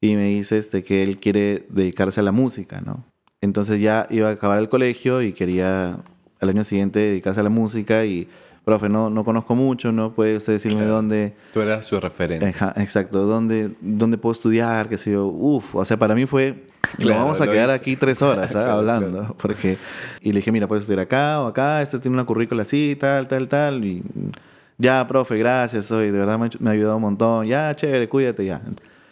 [0.00, 3.04] Y me dice este, que él quiere dedicarse a la música, ¿no?
[3.42, 5.98] Entonces ya iba a acabar el colegio y quería
[6.46, 8.28] al año siguiente dedicarse a la música y,
[8.64, 10.12] profe, no, no conozco mucho, ¿no?
[10.12, 10.94] ¿Puede usted decirme Claro.
[10.94, 11.34] dónde...?
[11.52, 12.46] Tú eras su referente.
[12.48, 13.26] Ajá, exacto.
[13.26, 14.88] ¿Dónde, ¿Dónde puedo estudiar?
[14.88, 15.26] ¿Qué sé yo?
[15.26, 16.64] Uf, o sea, para mí fue...
[16.98, 17.72] Claro, vamos a quedar hice.
[17.74, 18.50] aquí tres horas.
[18.52, 19.34] Claro, hablando.
[19.40, 19.76] Porque...
[20.20, 21.82] Y le dije, mira, puedes estudiar acá o acá.
[21.82, 23.84] Este tiene una currícula así, tal, tal, tal.
[23.84, 24.02] Y
[24.78, 25.90] ya, profe, gracias.
[25.90, 27.44] Hoy de verdad me ha ayudado un montón.
[27.46, 28.60] Ya, chévere, cuídate ya.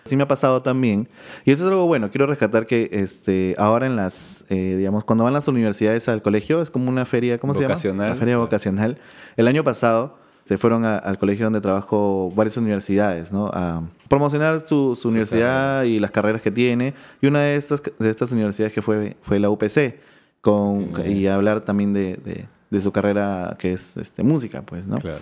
[0.04, 1.08] Sí me ha pasado también.
[1.44, 2.10] Y eso es algo bueno.
[2.10, 6.60] Quiero rescatar que este, ahora en las, eh, digamos, cuando van las universidades al colegio,
[6.60, 7.74] es como una feria, ¿cómo se llama?
[8.10, 8.98] Una feria vocacional.
[9.36, 13.46] El año pasado se fueron a- al colegio donde trabajo varias universidades, ¿no?
[13.54, 16.92] A promocionar su, su universidad y las carreras que tiene.
[17.22, 20.00] Y una de estas, de estas universidades que fue, fue la UPC.
[20.42, 24.96] Con, y hablar también de, de- de su carrera que es este, música, pues, ¿no?
[24.96, 25.20] Claro.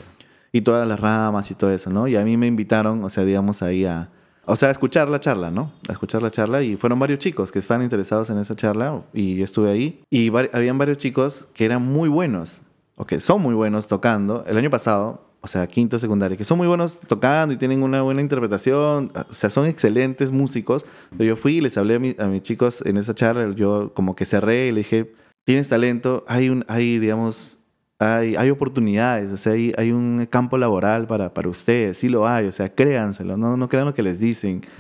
[0.51, 2.09] y todas las ramas y todo eso, ¿no?
[2.09, 4.09] Y a mí me invitaron, o sea, digamos, ahí a,
[4.45, 5.73] o sea, a escuchar la charla, ¿no?
[5.89, 9.37] A escuchar la charla y fueron varios chicos que estaban interesados en esa charla y
[9.37, 12.63] yo estuve ahí y vari- habían varios chicos que eran muy buenos,
[12.97, 14.45] o que son muy buenos tocando.
[14.47, 18.03] El año pasado, o sea, quinto secundario, que son muy buenos tocando y tienen una
[18.03, 20.85] buena interpretación, o sea, son excelentes músicos.
[21.19, 24.15] Yo fui y les hablé a, mi- a mis chicos en esa charla, yo como
[24.15, 25.13] que cerré y le dije,
[25.45, 27.59] tienes talento, hay, un, hay digamos,
[28.03, 32.27] hay, hay oportunidades, o sea, hay, hay un campo laboral para, para ustedes, sí lo
[32.27, 34.63] hay, o sea, créanselo, no, no crean lo que les dicen.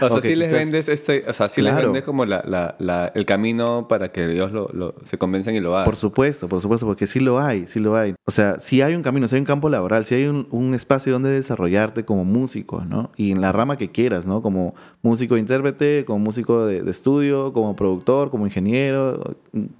[0.00, 1.88] O sea, Ok, sí les quizás- vendes este, o sea, sí les Claro.
[1.88, 5.60] vendes como la, la- la- el camino para que ellos lo, lo- se convencen y
[5.60, 5.84] lo hagan.
[5.84, 8.14] Por supuesto, por supuesto, porque sí lo hay, sí lo hay.
[8.26, 10.74] O sea, si hay un camino, si hay un campo laboral, si hay un, un
[10.74, 13.10] espacio donde desarrollarte como músico, ¿no?
[13.16, 14.42] Y en la rama que quieras, ¿no?
[14.42, 19.36] Como músico intérprete, como músico de, de estudio, como productor, como ingeniero,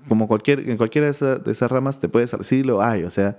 [0.09, 3.11] como cualquier, en cualquiera de, esa- de esas ramas te puedes, sí lo hay, o
[3.11, 3.37] sea.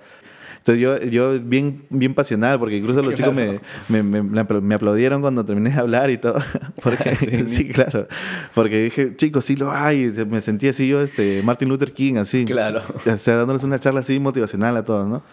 [0.58, 4.62] Entonces yo, yo bien, bien pasional, porque incluso los chicos me, me, me- me apl-
[4.62, 6.40] me aplaudieron cuando terminé de hablar y todo.
[6.84, 7.48] Porque, Sí.
[7.48, 8.08] sí, claro.
[8.54, 10.12] Porque dije, chicos, sí lo hay.
[10.30, 12.44] Me sentí así yo, este, Martin Luther King, así.
[12.46, 12.82] Claro.
[12.94, 15.24] O sea, dándoles una charla así motivacional a todos, ¿no?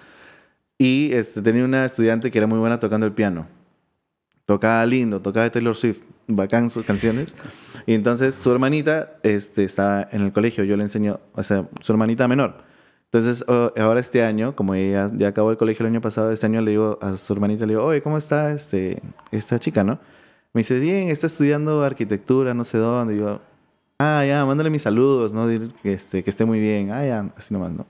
[0.79, 3.47] Y este, tenía una estudiante que era muy buena tocando el piano.
[4.47, 7.35] Tocaba lindo, tocaba Taylor Swift, bacán sus canciones.
[7.85, 11.93] Y entonces su hermanita este, estaba en el colegio, yo le enseño, o sea, su
[11.93, 12.65] hermanita menor.
[13.19, 16.47] Entonces, oh, ahora este año, como ella ya acabó el colegio el año pasado, este
[16.47, 19.99] año le digo a su hermanita, le digo, oye, ¿cómo está este, esta chica, no?
[20.53, 23.17] Me dice, bien, está estudiando arquitectura, no sé dónde.
[23.17, 23.41] Y yo,
[23.99, 25.47] ah, ya, mándale mis saludos, ¿no?
[25.49, 26.91] Dile que, este, que esté muy bien.
[26.93, 27.87] Ah, ya, así nomás, ¿no?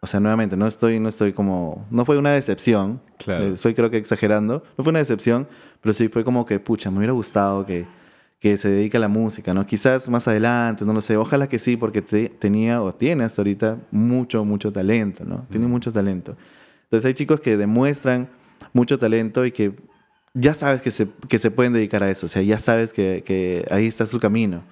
[0.00, 1.86] O sea, nuevamente, no estoy, no estoy como...
[1.90, 3.00] No fue una decepción.
[3.16, 3.44] Claro.
[3.44, 4.62] Eh, Estoy creo que exagerando.
[4.76, 5.48] No fue una decepción,
[5.80, 7.86] pero sí fue como que, pucha, me hubiera gustado que,
[8.44, 9.64] que se dedique a la música, ¿no?
[9.64, 11.16] Quizás más adelante, no lo sé.
[11.16, 15.46] Ojalá que sí, porque te- tenía o tiene hasta ahorita mucho, mucho talento, ¿no?
[15.48, 16.36] Tiene mucho talento.
[16.82, 18.28] Entonces hay chicos que demuestran
[18.74, 19.72] mucho talento y que
[20.34, 22.26] ya sabes que se, que se pueden dedicar a eso.
[22.26, 24.62] O sea, ya sabes que, que ahí está su camino.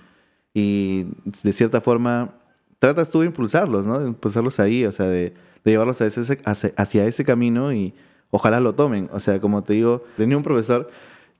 [0.52, 1.06] Y
[1.42, 2.34] de cierta forma
[2.78, 4.00] tratas tú de impulsarlos, ¿no?
[4.00, 5.32] De impulsarlos ahí, o sea, de,
[5.64, 7.94] de llevarlos a ese, hacia, hacia ese camino y
[8.30, 9.08] ojalá lo tomen.
[9.14, 10.90] O sea, como te digo, tenía un profesor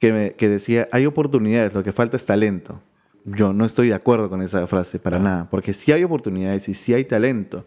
[0.02, 2.80] que, me, que decía, hay oportunidades, lo que falta es talento.
[3.24, 6.74] Yo no estoy de acuerdo con esa frase para nada, porque si hay oportunidades y
[6.74, 7.64] si hay talento,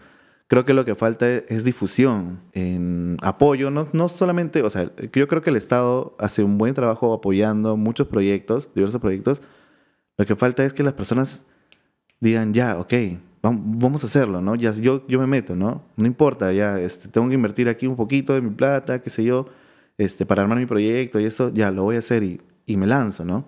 [0.48, 5.28] creo que lo que falta es difusión, en apoyo, no, no solamente, o sea, yo
[5.30, 9.42] creo que el Estado hace un buen trabajo apoyando muchos proyectos, diversos proyectos.
[10.18, 11.44] Lo que falta es que las personas
[12.20, 12.92] digan, ya, ok,
[13.42, 14.56] vam- vamos a hacerlo, ¿no?
[14.56, 15.84] Ya, yo, yo me meto, ¿no?
[15.96, 19.24] No importa, ya, este, tengo que invertir aquí un poquito de mi plata, qué sé
[19.24, 19.46] yo,
[19.98, 22.88] este, para armar mi proyecto y esto, ya, lo voy a hacer y, y me
[22.88, 23.46] lanzo, ¿no?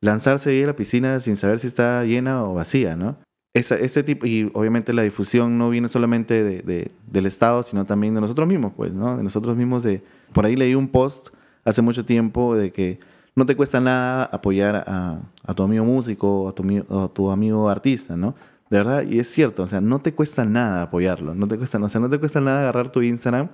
[0.00, 3.16] Lanzarse ahí a la piscina sin saber si está llena o vacía, ¿no?
[3.54, 7.84] Esa, ese tipo, y obviamente la difusión no viene solamente de, de- del Estado, sino
[7.84, 9.16] también de nosotros mismos, pues, ¿no?
[9.16, 10.02] De nosotros mismos, de...
[10.32, 11.28] Por ahí leí un post
[11.64, 12.98] hace mucho tiempo de que
[13.36, 17.08] no te cuesta nada apoyar a, a tu amigo músico o a tu, o a
[17.08, 18.34] tu amigo artista, ¿no?
[18.70, 21.78] De verdad, y es cierto, o sea, no te cuesta nada apoyarlo, no te cuesta,
[21.78, 23.48] o sea, no te cuesta nada agarrar tu Instagram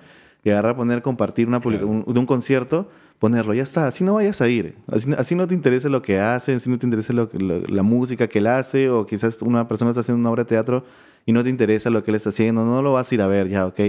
[0.45, 2.05] y agarrar, poner, compartir una publica- Claro.
[2.07, 5.47] un- de un concierto, ponerlo, ya está, así no vayas a ir, así, así no
[5.49, 8.47] te interesa lo que hace, así no te interesa lo lo- la música que él
[8.47, 10.85] hace, o quizás una persona está haciendo una obra de teatro
[11.27, 13.27] y no te interesa lo que él está haciendo, no lo vas a ir a
[13.27, 13.81] ver ya, ¿ok?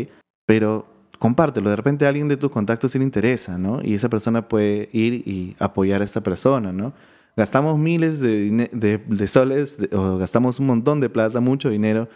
[0.48, 0.88] Pero
[1.20, 3.82] compártelo, de repente a alguien de tus contactos sí le interesa, ¿no?
[3.84, 6.94] Y esa persona puede ir y apoyar a esta persona, ¿no?
[7.38, 11.70] Gastamos miles de, dine- de, de soles, de- o gastamos un montón de plata, mucho
[11.70, 12.10] dinero,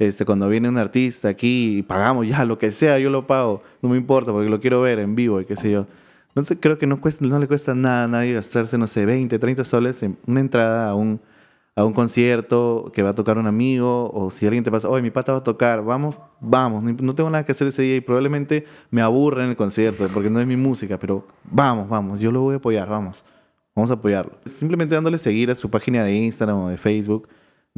[0.00, 3.62] este, cuando viene un artista aquí y pagamos ya lo que sea, yo lo pago,
[3.82, 5.86] no me importa porque lo quiero ver en vivo y qué sé yo.
[6.34, 6.98] No te- creo que no,
[7.38, 10.94] le cuesta nada a nadie gastarse, no sé, 20, 30 soles en una entrada a
[10.94, 11.20] un,
[11.76, 15.02] a un concierto que va a tocar un amigo, o si alguien te pasa, oye,
[15.02, 17.96] mi pata va a tocar, vamos, vamos, no- no tengo nada que hacer ese día
[17.96, 22.20] y probablemente me aburra en el concierto porque no es mi música, pero vamos, vamos,
[22.20, 23.24] yo lo voy a apoyar, vamos,
[23.74, 24.32] vamos a apoyarlo.
[24.46, 27.28] Simplemente dándole seguir a su página de Instagram o de Facebook,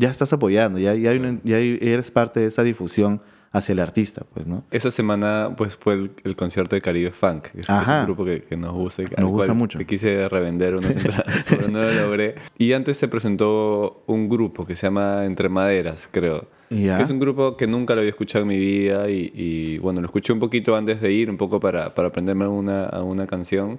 [0.03, 3.21] ya estás apoyando, ya, ya, hay una- ya eres parte de esa difusión
[3.55, 4.65] hacia el artista, pues, ¿no?
[4.71, 8.01] Esa semana pues fue el, el concierto de Caribe Funk, que es, es Ajá.
[8.01, 9.77] un grupo que, que nos gusta Nos gusta mucho.
[9.79, 12.35] te quise revender unas entradas, pero no lo logré.
[12.57, 16.49] Y antes se presentó un grupo que se llama Entre Maderas, creo.
[16.71, 20.01] Que es un grupo que nunca lo había escuchado en mi vida y, y, bueno,
[20.01, 23.77] lo escuché un poquito antes de ir, un poco para, para aprenderme alguna, alguna canción.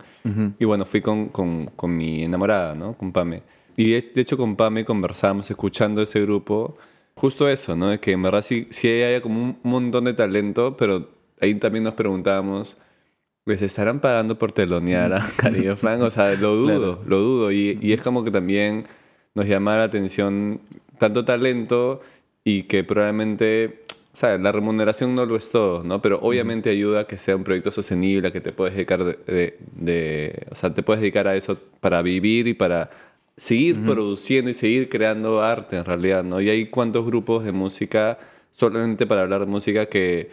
[0.59, 2.93] Y bueno, fui con, con, con mi enamorada, ¿no?
[2.93, 3.41] Con Pame.
[3.77, 6.77] Y de, de hecho con Pame conversábamos escuchando ese grupo,
[7.15, 7.89] justo eso, ¿no?
[7.89, 11.09] De que en verdad sí, sí hay como un montón de talento, pero
[11.41, 12.77] ahí también nos preguntábamos,
[13.45, 16.01] ¿les estarán pagando por telonear a Caribe Funk?
[16.01, 17.51] O sea, lo dudo, lo dudo.
[17.51, 18.85] Y, y es como que también
[19.35, 20.61] nos llama la atención
[20.97, 22.01] tanto talento
[22.43, 23.83] y que probablemente,
[24.13, 26.01] o sea, la remuneración no lo es todo, ¿no?
[26.01, 29.17] Pero obviamente ayuda a que sea un proyecto sostenible, a que te puedes dedicar de,
[29.25, 32.89] de- de- o sea, te puedes dedicar a eso para vivir y para
[33.35, 36.39] seguir produciendo y seguir creando arte en realidad, ¿no?
[36.39, 38.19] Y hay cuantos grupos de música,
[38.51, 40.29] solamente para hablar de música, que,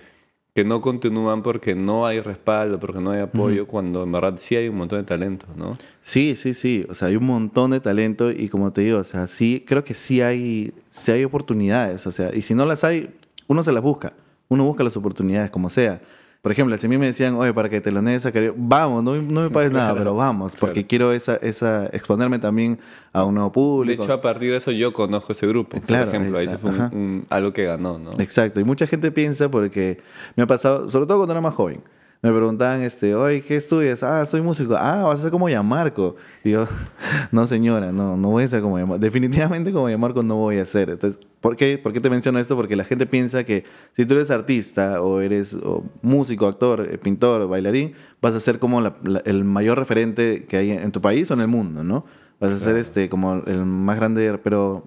[0.55, 4.57] que no continúan porque no hay respaldo, porque no hay apoyo, cuando en verdad sí
[4.57, 5.73] hay un montón de talento, ¿no?
[6.03, 6.85] Sí, sí, sí.
[6.91, 9.83] O sea, hay un montón de talento y como te digo, o sea, sí, creo
[9.83, 12.07] que sí hay, sí hay oportunidades.
[12.07, 13.11] O sea, y si no las hay,
[13.47, 14.13] uno se las busca.
[14.49, 16.03] Uno busca las oportunidades, como sea.
[16.43, 18.55] Por ejemplo, si a mí me decían, oye, para que te lo nees a Caribe",
[18.57, 20.89] vamos, no, no me pagues nada, pero vamos, porque claro.
[20.89, 22.79] quiero esa, esa, exponerme también
[23.13, 24.03] a un nuevo De público.
[24.05, 26.59] hecho, a partir de eso yo conozco ese grupo, Claro, por ejemplo, ahí esa- se
[26.59, 28.13] fue un- algo que ganó, ¿no?
[28.19, 30.01] Exacto, y mucha gente piensa porque
[30.37, 31.83] me ha pasado, sobre todo cuando era más joven,
[32.23, 34.03] me preguntaban, este, oye, ¿qué estudias?
[34.03, 34.77] Ah, soy músico.
[34.77, 36.17] Ah, vas a ser como Yamarco.
[36.45, 36.67] Y yo,
[37.33, 38.99] no señora, no, no voy a ser como Yamarco.
[39.01, 40.91] Definitivamente como Yamarco no voy a ser.
[40.91, 42.57] Entonces, ¿por qué, ¿por qué te menciono esto?
[42.57, 46.99] Porque la gente piensa que si tú eres artista o eres o músico, actor, eh,
[46.99, 51.01] pintor, bailarín, vas a ser como la- la- el mayor referente que hay en tu
[51.01, 52.05] país o en el mundo, ¿no?
[52.39, 54.85] Vas a ser este, como el más grande, pero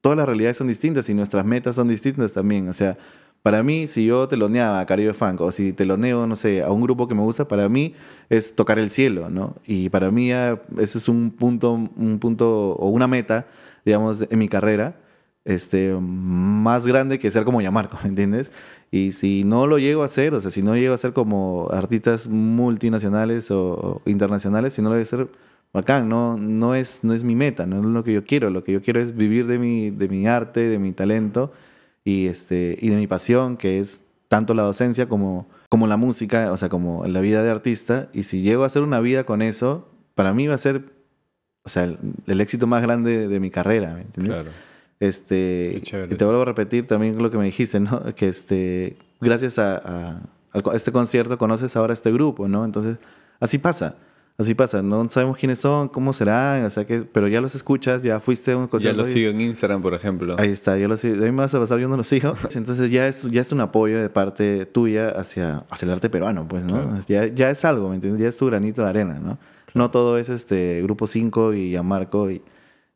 [0.00, 2.68] todas las realidades son distintas y nuestras metas son distintas también.
[2.68, 2.96] O sea,
[3.46, 6.82] para mí, si yo teloneaba a Caribe Funk o si teloneo, no sé, a un
[6.82, 7.94] grupo que me gusta, para mí
[8.28, 9.54] es tocar el cielo, ¿no?
[9.64, 13.46] Y para mí ya ese es un punto, un punto o una meta,
[13.84, 14.96] digamos, en mi carrera,
[15.44, 18.50] este, más grande que ser como Yamarco, ¿me entiendes?
[18.90, 21.68] Y si no lo llego a hacer, o sea, si no llego a ser como
[21.70, 25.28] artistas multinacionales o, internacionales, si no lo voy a hacer
[25.72, 28.64] bacán, no, no, es, no es mi meta, no es lo que yo quiero, lo
[28.64, 31.52] que yo quiero es vivir de mi, de mi arte, de mi talento
[32.06, 36.50] y, este, y de mi pasión, que es tanto la docencia como, como la música,
[36.52, 39.42] o sea, como la vida de artista, y si llego a hacer una vida con
[39.42, 40.82] eso, para mí va a ser,
[41.64, 44.34] o sea, el, el éxito más grande de mi carrera, ¿me entiendes?
[44.34, 44.50] Claro.
[44.98, 48.02] Este, y te vuelvo a repetir también lo que me dijiste, ¿no?
[48.16, 50.20] Que este, gracias a, a-
[50.54, 52.64] a este concierto conoces ahora este grupo, ¿no?
[52.64, 52.96] Entonces,
[53.40, 53.96] así pasa,
[54.38, 54.82] así pasa.
[54.82, 58.52] No sabemos quiénes son, cómo serán, o sea que, pero ya los escuchas, ya fuiste
[58.52, 59.02] a un Ya concierto.
[59.02, 60.36] lo y- sigo en Instagram, por ejemplo.
[60.38, 61.16] Ahí está, yo lo sigo.
[61.16, 62.32] De ahí me vas a pasar, yo no lo sigo.
[62.54, 66.46] Entonces ya es, ya es un apoyo de parte tuya hacia, hacia el arte peruano,
[66.48, 66.74] pues, ¿no?
[66.74, 66.98] Claro.
[67.08, 68.20] Ya, ya es algo, ¿me entiendes?
[68.22, 69.38] Ya es tu granito de arena, ¿no?
[69.74, 72.40] No todo es este Grupo 5 y Yamarco y,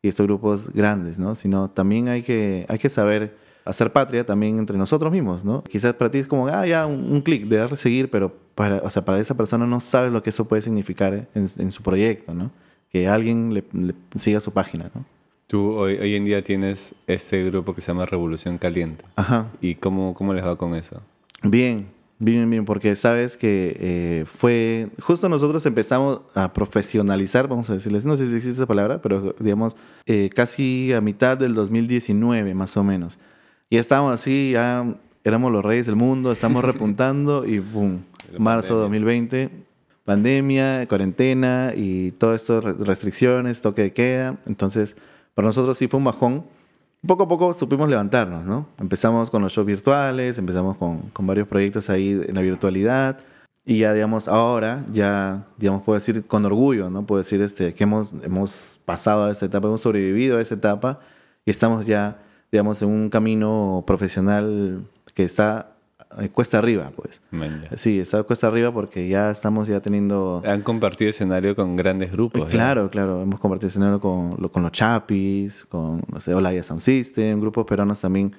[0.03, 1.35] y estos grupos grandes, ¿no?
[1.35, 5.63] Sino también hay que, hay que saber hacer patria también entre nosotros mismos, ¿no?
[5.65, 8.79] Quizás para ti es como, ah, ya, un, un clic de darle seguir, pero para,
[8.79, 11.83] o sea, para esa persona no sabes lo que eso puede significar en, en su
[11.83, 12.51] proyecto, ¿no?
[12.91, 15.05] Que alguien le, le siga su página, ¿no?
[15.51, 19.05] Tú hoy, hoy en día tienes este grupo que se llama Revolución Caliente.
[19.17, 19.49] Ajá.
[19.61, 21.03] ¿Y cómo, cómo les va con eso?
[21.43, 21.89] Bien,
[22.21, 28.05] bien, bien, porque sabes que eh, fue, justo nosotros empezamos a profesionalizar, vamos a decirles,
[28.05, 29.75] no sé si existe esa palabra, pero digamos,
[30.07, 33.19] eh, casi a mitad del 2019 más o menos.
[33.71, 34.85] Ya estábamos así, ya
[35.25, 38.01] éramos los reyes del mundo, estamos repuntando y ¡pum!
[38.39, 38.83] Marzo pandemia.
[38.83, 39.51] 2020,
[40.05, 44.37] pandemia, cuarentena y todo esto, re- restricciones, toque de queda.
[44.47, 44.97] Entonces,
[45.35, 46.45] para nosotros sí fue un bajón.
[47.07, 48.67] Poco a poco supimos levantarnos, ¿no?
[48.79, 53.21] Empezamos con los shows virtuales, empezamos con, con varios proyectos ahí en la virtualidad.
[53.65, 57.07] Y ya, digamos, ahora, ya, digamos, puedo decir con orgullo, ¿no?
[57.07, 61.01] Puedo decir este, que hemos, hemos pasado a esa etapa, hemos sobrevivido a esa etapa
[61.47, 62.19] y estamos ya,
[62.51, 64.85] digamos, en un camino profesional
[65.15, 65.77] que está
[66.19, 67.23] eh, cuesta arriba, pues.
[67.31, 67.67] Man.
[67.77, 70.43] Sí, está cuesta arriba porque ya estamos ya teniendo...
[70.45, 72.47] Han compartido escenario con grandes grupos.
[72.47, 72.51] ¿ya?
[72.51, 73.23] Claro, claro.
[73.23, 78.01] Hemos compartido escenario con, con los Chapis, con, no sé, Olaya Sound System, grupos peruanos
[78.01, 78.35] también,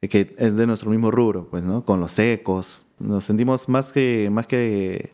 [0.00, 1.84] eh, que es de nuestro mismo rubro, pues, ¿no?
[1.84, 2.84] Con los Ecos.
[3.00, 5.12] Nos sentimos más que, más que,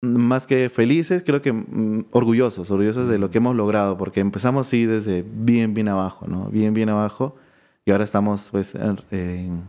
[0.00, 4.66] más que felices, creo que mm, orgullosos, orgullosos de lo que hemos logrado, porque empezamos,
[4.66, 6.46] sí, desde bien, bien abajo, ¿no?
[6.46, 7.36] Bien, bien abajo,
[7.84, 9.68] y ahora estamos, pues, en,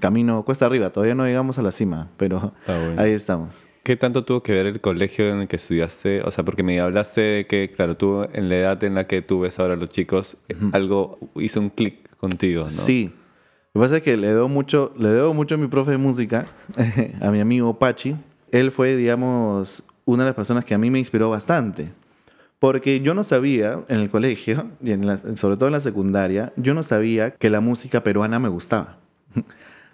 [0.00, 0.90] camino cuesta arriba.
[0.90, 3.00] Todavía no llegamos a la cima, pero bueno.
[3.00, 3.66] ahí estamos.
[3.82, 6.22] ¿Qué tanto tuvo que ver el colegio en el que estudiaste?
[6.22, 9.22] O sea, porque me hablaste de que, claro, tú en la edad en la que
[9.22, 12.70] tú ves ahora a los chicos, eh, algo hizo un clic contigo, ¿no?
[12.70, 13.12] Sí.
[13.74, 15.96] Lo que pasa es que le debo mucho, le debo mucho a mi profe de
[15.96, 16.46] música,
[17.20, 18.14] a mi amigo Pachi.
[18.52, 21.90] Él fue, digamos, una de las personas que a mí me inspiró bastante.
[22.62, 26.52] Porque yo no sabía en el colegio, y en la- sobre todo en la secundaria,
[26.56, 28.98] yo no sabía que la música peruana me gustaba.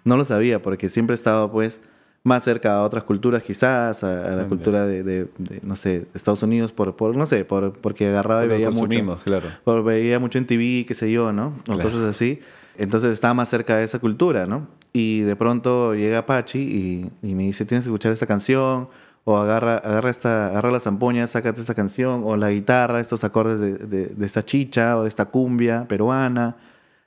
[0.05, 1.81] No lo sabía porque siempre he estado, pues,
[2.23, 6.05] más cerca a otras culturas quizás, a, a la cultura de, de- de, no sé,
[6.13, 9.17] Estados Unidos, por, por no sé, por, porque agarraba y Lo veía mucho.
[9.23, 9.47] claro.
[9.63, 11.47] Por- veía mucho en TV, qué sé yo, ¿no?
[11.61, 11.81] O Claro.
[11.81, 12.39] cosas así.
[12.77, 14.67] Entonces estaba más cerca de esa cultura, ¿no?
[14.93, 18.87] Y de pronto llega Pachi y, y me dice, tienes que escuchar esta canción,
[19.29, 23.59] o agarra, agarra, esta, agarra la zampoña, sácate esta canción, o la guitarra, estos acordes
[23.59, 26.55] de, de- de esta chicha o de esta cumbia peruana.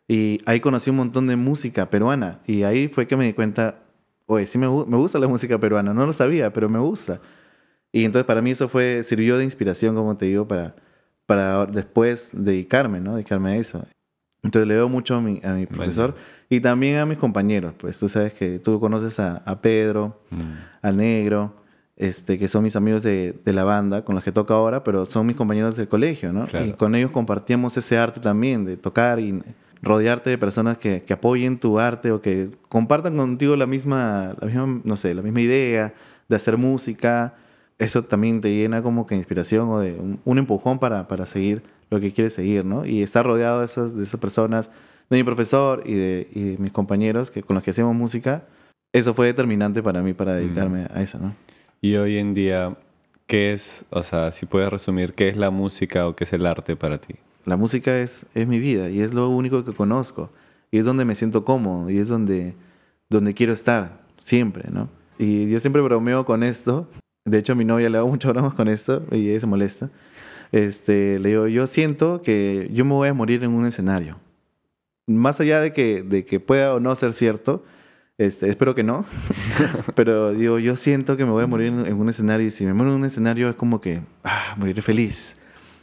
[0.07, 2.39] Y ahí conocí un montón de música peruana.
[2.47, 3.77] Y ahí fue que me di cuenta,
[4.27, 5.93] oye, sí me, me gusta la música peruana.
[5.93, 7.21] No lo sabía, pero me gusta.
[7.91, 10.77] Y entonces para mí eso fue, sirvió de inspiración, como te digo, para,
[11.27, 13.15] para después dedicarme, ¿no?
[13.17, 13.85] Dedicarme a eso.
[14.45, 16.15] Entonces le doy mucho a mi, a mi profesor
[16.49, 17.75] y también a mis compañeros.
[17.77, 20.53] Pues tú sabes que tú conoces a, a Pedro, Mm.
[20.83, 21.62] a Negro,
[21.97, 25.05] este, que son mis amigos de, de la banda con los que toco ahora, pero
[25.07, 26.47] son mis compañeros del colegio, ¿no?
[26.47, 26.67] Claro.
[26.67, 29.43] Y con ellos compartíamos ese arte también, de tocar y
[29.83, 34.47] rodearte de personas que, que apoyen tu arte o que compartan contigo la misma, la
[34.47, 35.95] misma, no sé, la misma idea
[36.29, 37.35] de hacer música.
[37.79, 41.63] Eso también te llena como que inspiración o de un, un empujón para, para seguir
[41.91, 42.87] lo que quieres seguir, ¿no?
[42.87, 44.71] Y estar rodeado de esas, de esas personas,
[45.11, 48.45] de mi profesor y de, y de mis compañeros que, con los que hacemos música,
[48.93, 51.31] eso fue determinante para mí para dedicarme a eso, ¿no?
[51.85, 52.77] Y hoy en día,
[53.27, 56.47] ¿qué es, o sea, si puedes resumir, qué es la música o qué es el
[56.47, 57.17] arte para ti?
[57.45, 60.31] La música es, es mi vida y es lo único que conozco.
[60.71, 62.55] Y es donde me siento cómodo y es donde,
[63.11, 64.89] donde quiero estar, siempre, ¿no?
[65.19, 66.87] Y yo siempre bromeo con esto.
[67.25, 69.91] De hecho, a mi novia le hago muchas bromas con esto y ella se molesta.
[70.53, 74.19] Este, le digo, yo siento que yo me voy a morir en un escenario.
[75.09, 77.65] Más allá de que, de que pueda o no ser cierto,
[78.19, 79.05] este, espero que no.
[79.95, 82.65] Pero digo, yo siento que me voy a morir en, en un escenario y si
[82.65, 85.37] me muero en un escenario es como que, ah, moriré feliz.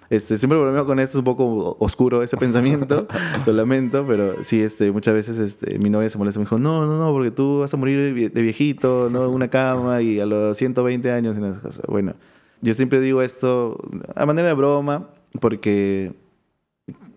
[0.09, 3.07] Este, siempre bromeo con esto, es un poco oscuro ese pensamiento,
[3.45, 6.87] lo lamento, pero sí, este, muchas veces este, mi novia se molesta, me dijo, no,
[6.87, 9.25] no, no, porque tú vas a morir de vie- de viejito, ¿no?
[9.25, 11.37] En una cama y a los 120 años.
[11.37, 11.81] Y esas cosas.
[11.87, 12.15] Bueno,
[12.61, 13.77] yo siempre digo esto
[14.15, 16.13] a manera de broma, porque,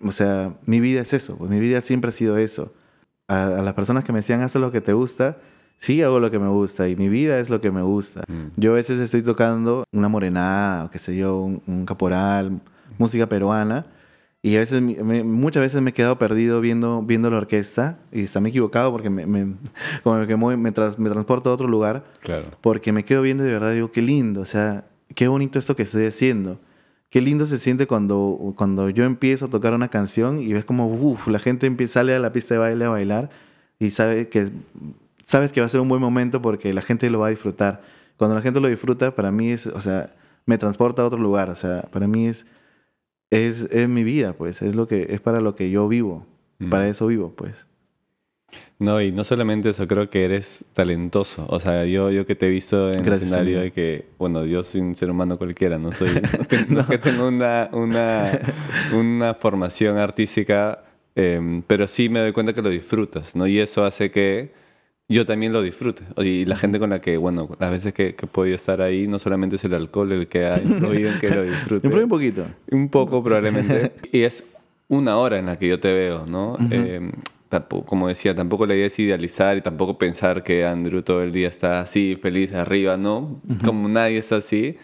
[0.04, 2.74] o sea, mi vida es eso, pues mi vida siempre ha sido eso.
[3.32, 5.38] A, a las personas que me decían, haz lo que te gusta,
[5.78, 8.22] sí hago lo que me gusta y mi vida es lo que me gusta.
[8.28, 8.48] Mm.
[8.60, 12.60] Yo a veces estoy tocando una morenada, o qué sé yo, un, un caporal,
[12.98, 13.86] música peruana,
[14.44, 18.22] y a veces, me- muchas veces me he quedado perdido viendo, viendo la orquesta, y
[18.22, 19.54] está me equivocado porque me, me-
[20.02, 22.46] como que me, me, me transporto a otro lugar, Claro.
[22.60, 25.74] porque me quedo viendo y de verdad, digo, qué lindo, o sea, qué bonito esto
[25.76, 26.58] que estoy haciendo.
[27.12, 30.88] Qué lindo se siente cuando, cuando yo empiezo a tocar una canción y ves como,
[30.88, 33.30] uff, la gente empieza, sale a la pista de baile a bailar
[33.78, 34.48] y sabe que,
[35.24, 37.82] sabes que va a ser un buen momento porque la gente lo va a disfrutar.
[38.16, 40.14] Cuando la gente lo disfruta, para mí es, o sea,
[40.46, 42.46] me transporta a otro lugar, o sea, para mí es,
[43.30, 46.26] es, es mi vida, pues, es, lo que, es para lo que yo vivo,
[46.62, 46.70] Mm.
[46.70, 47.66] para eso vivo, pues.
[48.78, 51.46] No, y no solamente eso, creo que eres talentoso.
[51.48, 54.62] O sea, yo, yo que te he visto en el escenario de que, bueno, yo
[54.64, 56.10] soy un ser humano cualquiera, no soy,
[56.68, 58.40] no, que tengo una, una,
[58.94, 60.82] una formación artística,
[61.14, 63.46] em, pero sí me doy cuenta que lo disfrutas, ¿no?
[63.46, 64.50] Y eso hace que
[65.08, 66.02] yo también lo disfrute.
[66.16, 69.06] Y la gente con la que, bueno, las veces que, que he podido estar ahí,
[69.06, 71.88] no solamente es el alcohol el que ha influido en que lo disfrute.
[71.88, 72.46] Un poquito.
[72.70, 73.92] Un poco probablemente.
[74.10, 74.44] y es
[74.88, 76.56] una hora en la que yo te veo, ¿no?
[76.70, 77.32] Eh, tampoco-
[77.86, 81.48] como decía, tampoco la idea es idealizar y tampoco pensar que Andrew todo el día
[81.48, 83.40] está así, feliz, arriba, ¿no?
[83.64, 84.76] Como nadie está así.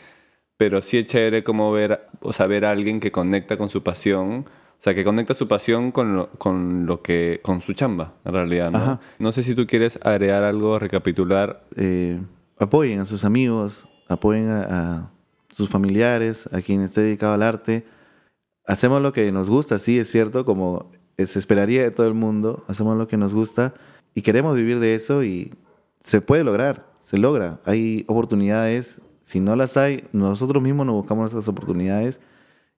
[0.59, 3.83] pero sí es chévere como ver, o sea, ver a alguien que conecta con su
[3.83, 8.15] pasión, o sea, que conecta su pasión con lo, con lo que, con su chamba,
[8.25, 8.79] en realidad, ¿no?
[8.79, 9.01] Ajá.
[9.19, 11.65] No sé si tú quieres agregar algo, recapitular.
[11.77, 12.21] Eh,
[12.59, 15.11] apoyen a sus amigos, apoyen a, a
[15.55, 17.87] sus familiares, a quien esté dedicado al arte.
[18.67, 20.91] Hacemos lo que nos gusta, sí, es cierto, como
[21.27, 23.75] se esperaría de todo el mundo, hacemos lo que nos gusta
[24.15, 25.53] y queremos vivir de eso y
[26.01, 27.61] se puede lograr, se logra.
[27.65, 32.21] Hay oportunidades, si no las hay, nosotros mismos nos buscamos esas oportunidades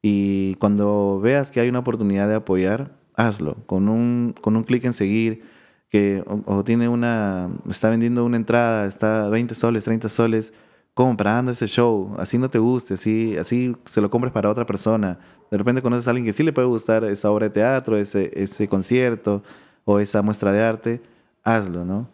[0.03, 4.85] y cuando veas que hay una oportunidad de apoyar, hazlo, con un, con un clic
[4.85, 5.43] en seguir,
[5.91, 10.53] que o, o tiene una, está vendiendo una entrada, está 20 soles, 30 soles,
[10.95, 14.51] compra, anda a ese show, así no te guste, así, así se lo compres para
[14.51, 15.19] otra persona.
[15.51, 18.31] De repente conoces a alguien que sí le puede gustar esa obra de teatro, ese,
[18.35, 19.43] ese concierto
[19.85, 21.03] o esa muestra de arte,
[21.43, 22.09] hazlo, ¿no?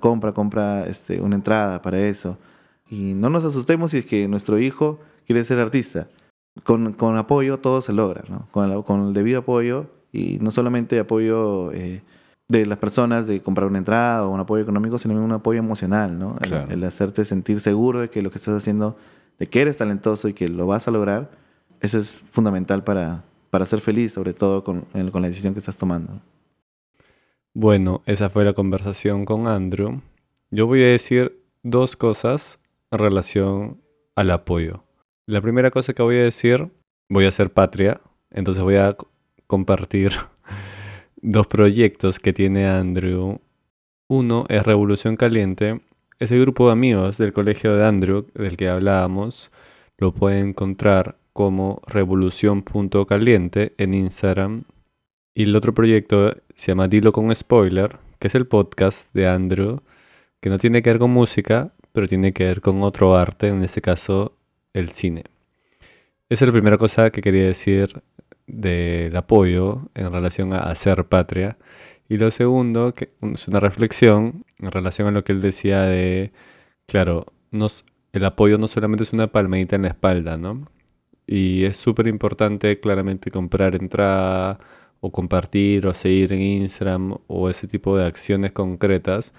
[0.00, 2.38] Compra, compra este, una entrada para eso.
[2.88, 6.08] Y no nos asustemos si es que nuestro hijo quiere ser artista.
[6.64, 8.48] Con, con apoyo todo se logra, ¿no?
[8.50, 12.02] Con el, con debido apoyo y no solamente apoyo eh,
[12.48, 16.18] de las personas de comprar una entrada o un apoyo económico, sino un apoyo emocional,
[16.18, 16.36] ¿no?
[16.42, 16.70] El- Claro.
[16.72, 18.96] el hacerte sentir seguro de que lo que estás haciendo,
[19.38, 21.30] de que eres talentoso y que lo vas a lograr,
[21.80, 24.82] eso es fundamental para, para ser feliz, sobre todo con,
[25.12, 26.20] con la decisión que estás tomando.
[27.52, 30.00] Bueno, esa fue la conversación con Andrew.
[30.50, 33.80] Yo voy a decir dos cosas en relación
[34.14, 34.84] al apoyo.
[35.26, 36.70] La primera cosa que voy a decir,
[37.08, 38.96] voy a hacer patria, entonces voy a
[39.46, 40.12] compartir
[41.16, 43.40] dos proyectos que tiene Andrew.
[44.08, 45.80] Uno es Revolución Caliente.
[46.18, 49.50] Ese grupo de amigos del colegio de Andrew, del que hablábamos,
[49.98, 54.64] lo pueden encontrar como revolución.caliente en Instagram
[55.34, 59.82] y el otro proyecto se llama Dilo con Spoiler, que es el podcast de Andrew,
[60.40, 63.62] que no tiene que ver con música, pero tiene que ver con otro arte, en
[63.62, 64.32] este caso
[64.72, 65.24] el cine.
[66.30, 68.02] Esa es la primera cosa que quería decir
[68.46, 71.58] del apoyo en relación a hacer patria.
[72.08, 76.32] Y lo segundo, que es una reflexión en relación a lo que él decía de,
[76.86, 80.64] claro, no s- el apoyo no solamente es una palmadita en la espalda, ¿no?
[81.26, 84.58] Y es súper importante claramente comprar entrada
[85.00, 89.34] o compartir o seguir en Instagram o ese tipo de acciones concretas.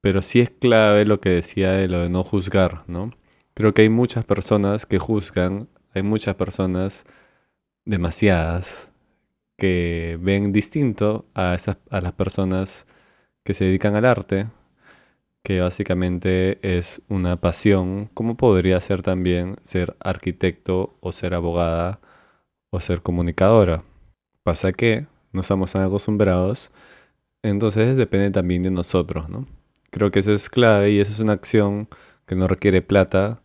[0.00, 3.10] Pero sí es clave lo que decía de lo de no juzgar, ¿no?
[3.54, 7.06] Creo que hay muchas personas que juzgan, hay muchas personas,
[7.84, 8.90] demasiadas,
[9.56, 12.86] que ven distinto a, esas, a las personas
[13.44, 14.48] que se dedican al arte,
[15.42, 22.00] que básicamente es una pasión, como podría ser también ser arquitecto o ser abogada
[22.70, 23.84] o ser comunicadora.
[24.42, 26.70] Pasa que no estamos tan acostumbrados,
[27.42, 29.46] entonces depende también de nosotros, ¿no?
[29.90, 31.88] Creo que eso es clave y esa es una acción
[32.26, 33.42] que no requiere plata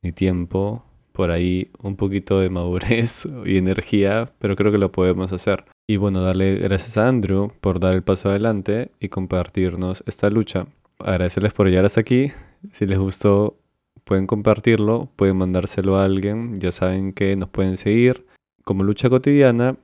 [0.00, 5.32] ni tiempo, por ahí un poquito de madurez y energía, pero creo que lo podemos
[5.32, 5.64] hacer.
[5.86, 10.66] Y bueno, darle gracias a Andrew por dar el paso adelante y compartirnos esta lucha.
[10.98, 12.32] Agradecerles por llegar hasta aquí.
[12.70, 13.58] Si les gustó,
[14.04, 16.56] pueden compartirlo, pueden mandárselo a alguien.
[16.56, 18.26] Ya saben que nos pueden seguir
[18.64, 19.76] como lucha cotidiana.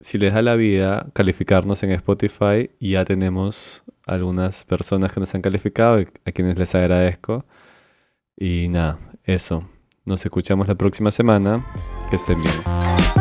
[0.00, 2.70] Si les da la vida, calificarnos en Spotify.
[2.80, 7.44] Ya tenemos algunas personas que nos han calificado a quienes les agradezco.
[8.36, 9.68] Y nada, eso.
[10.10, 11.64] Nos escuchamos la próxima semana.
[12.10, 13.19] Que estén bien.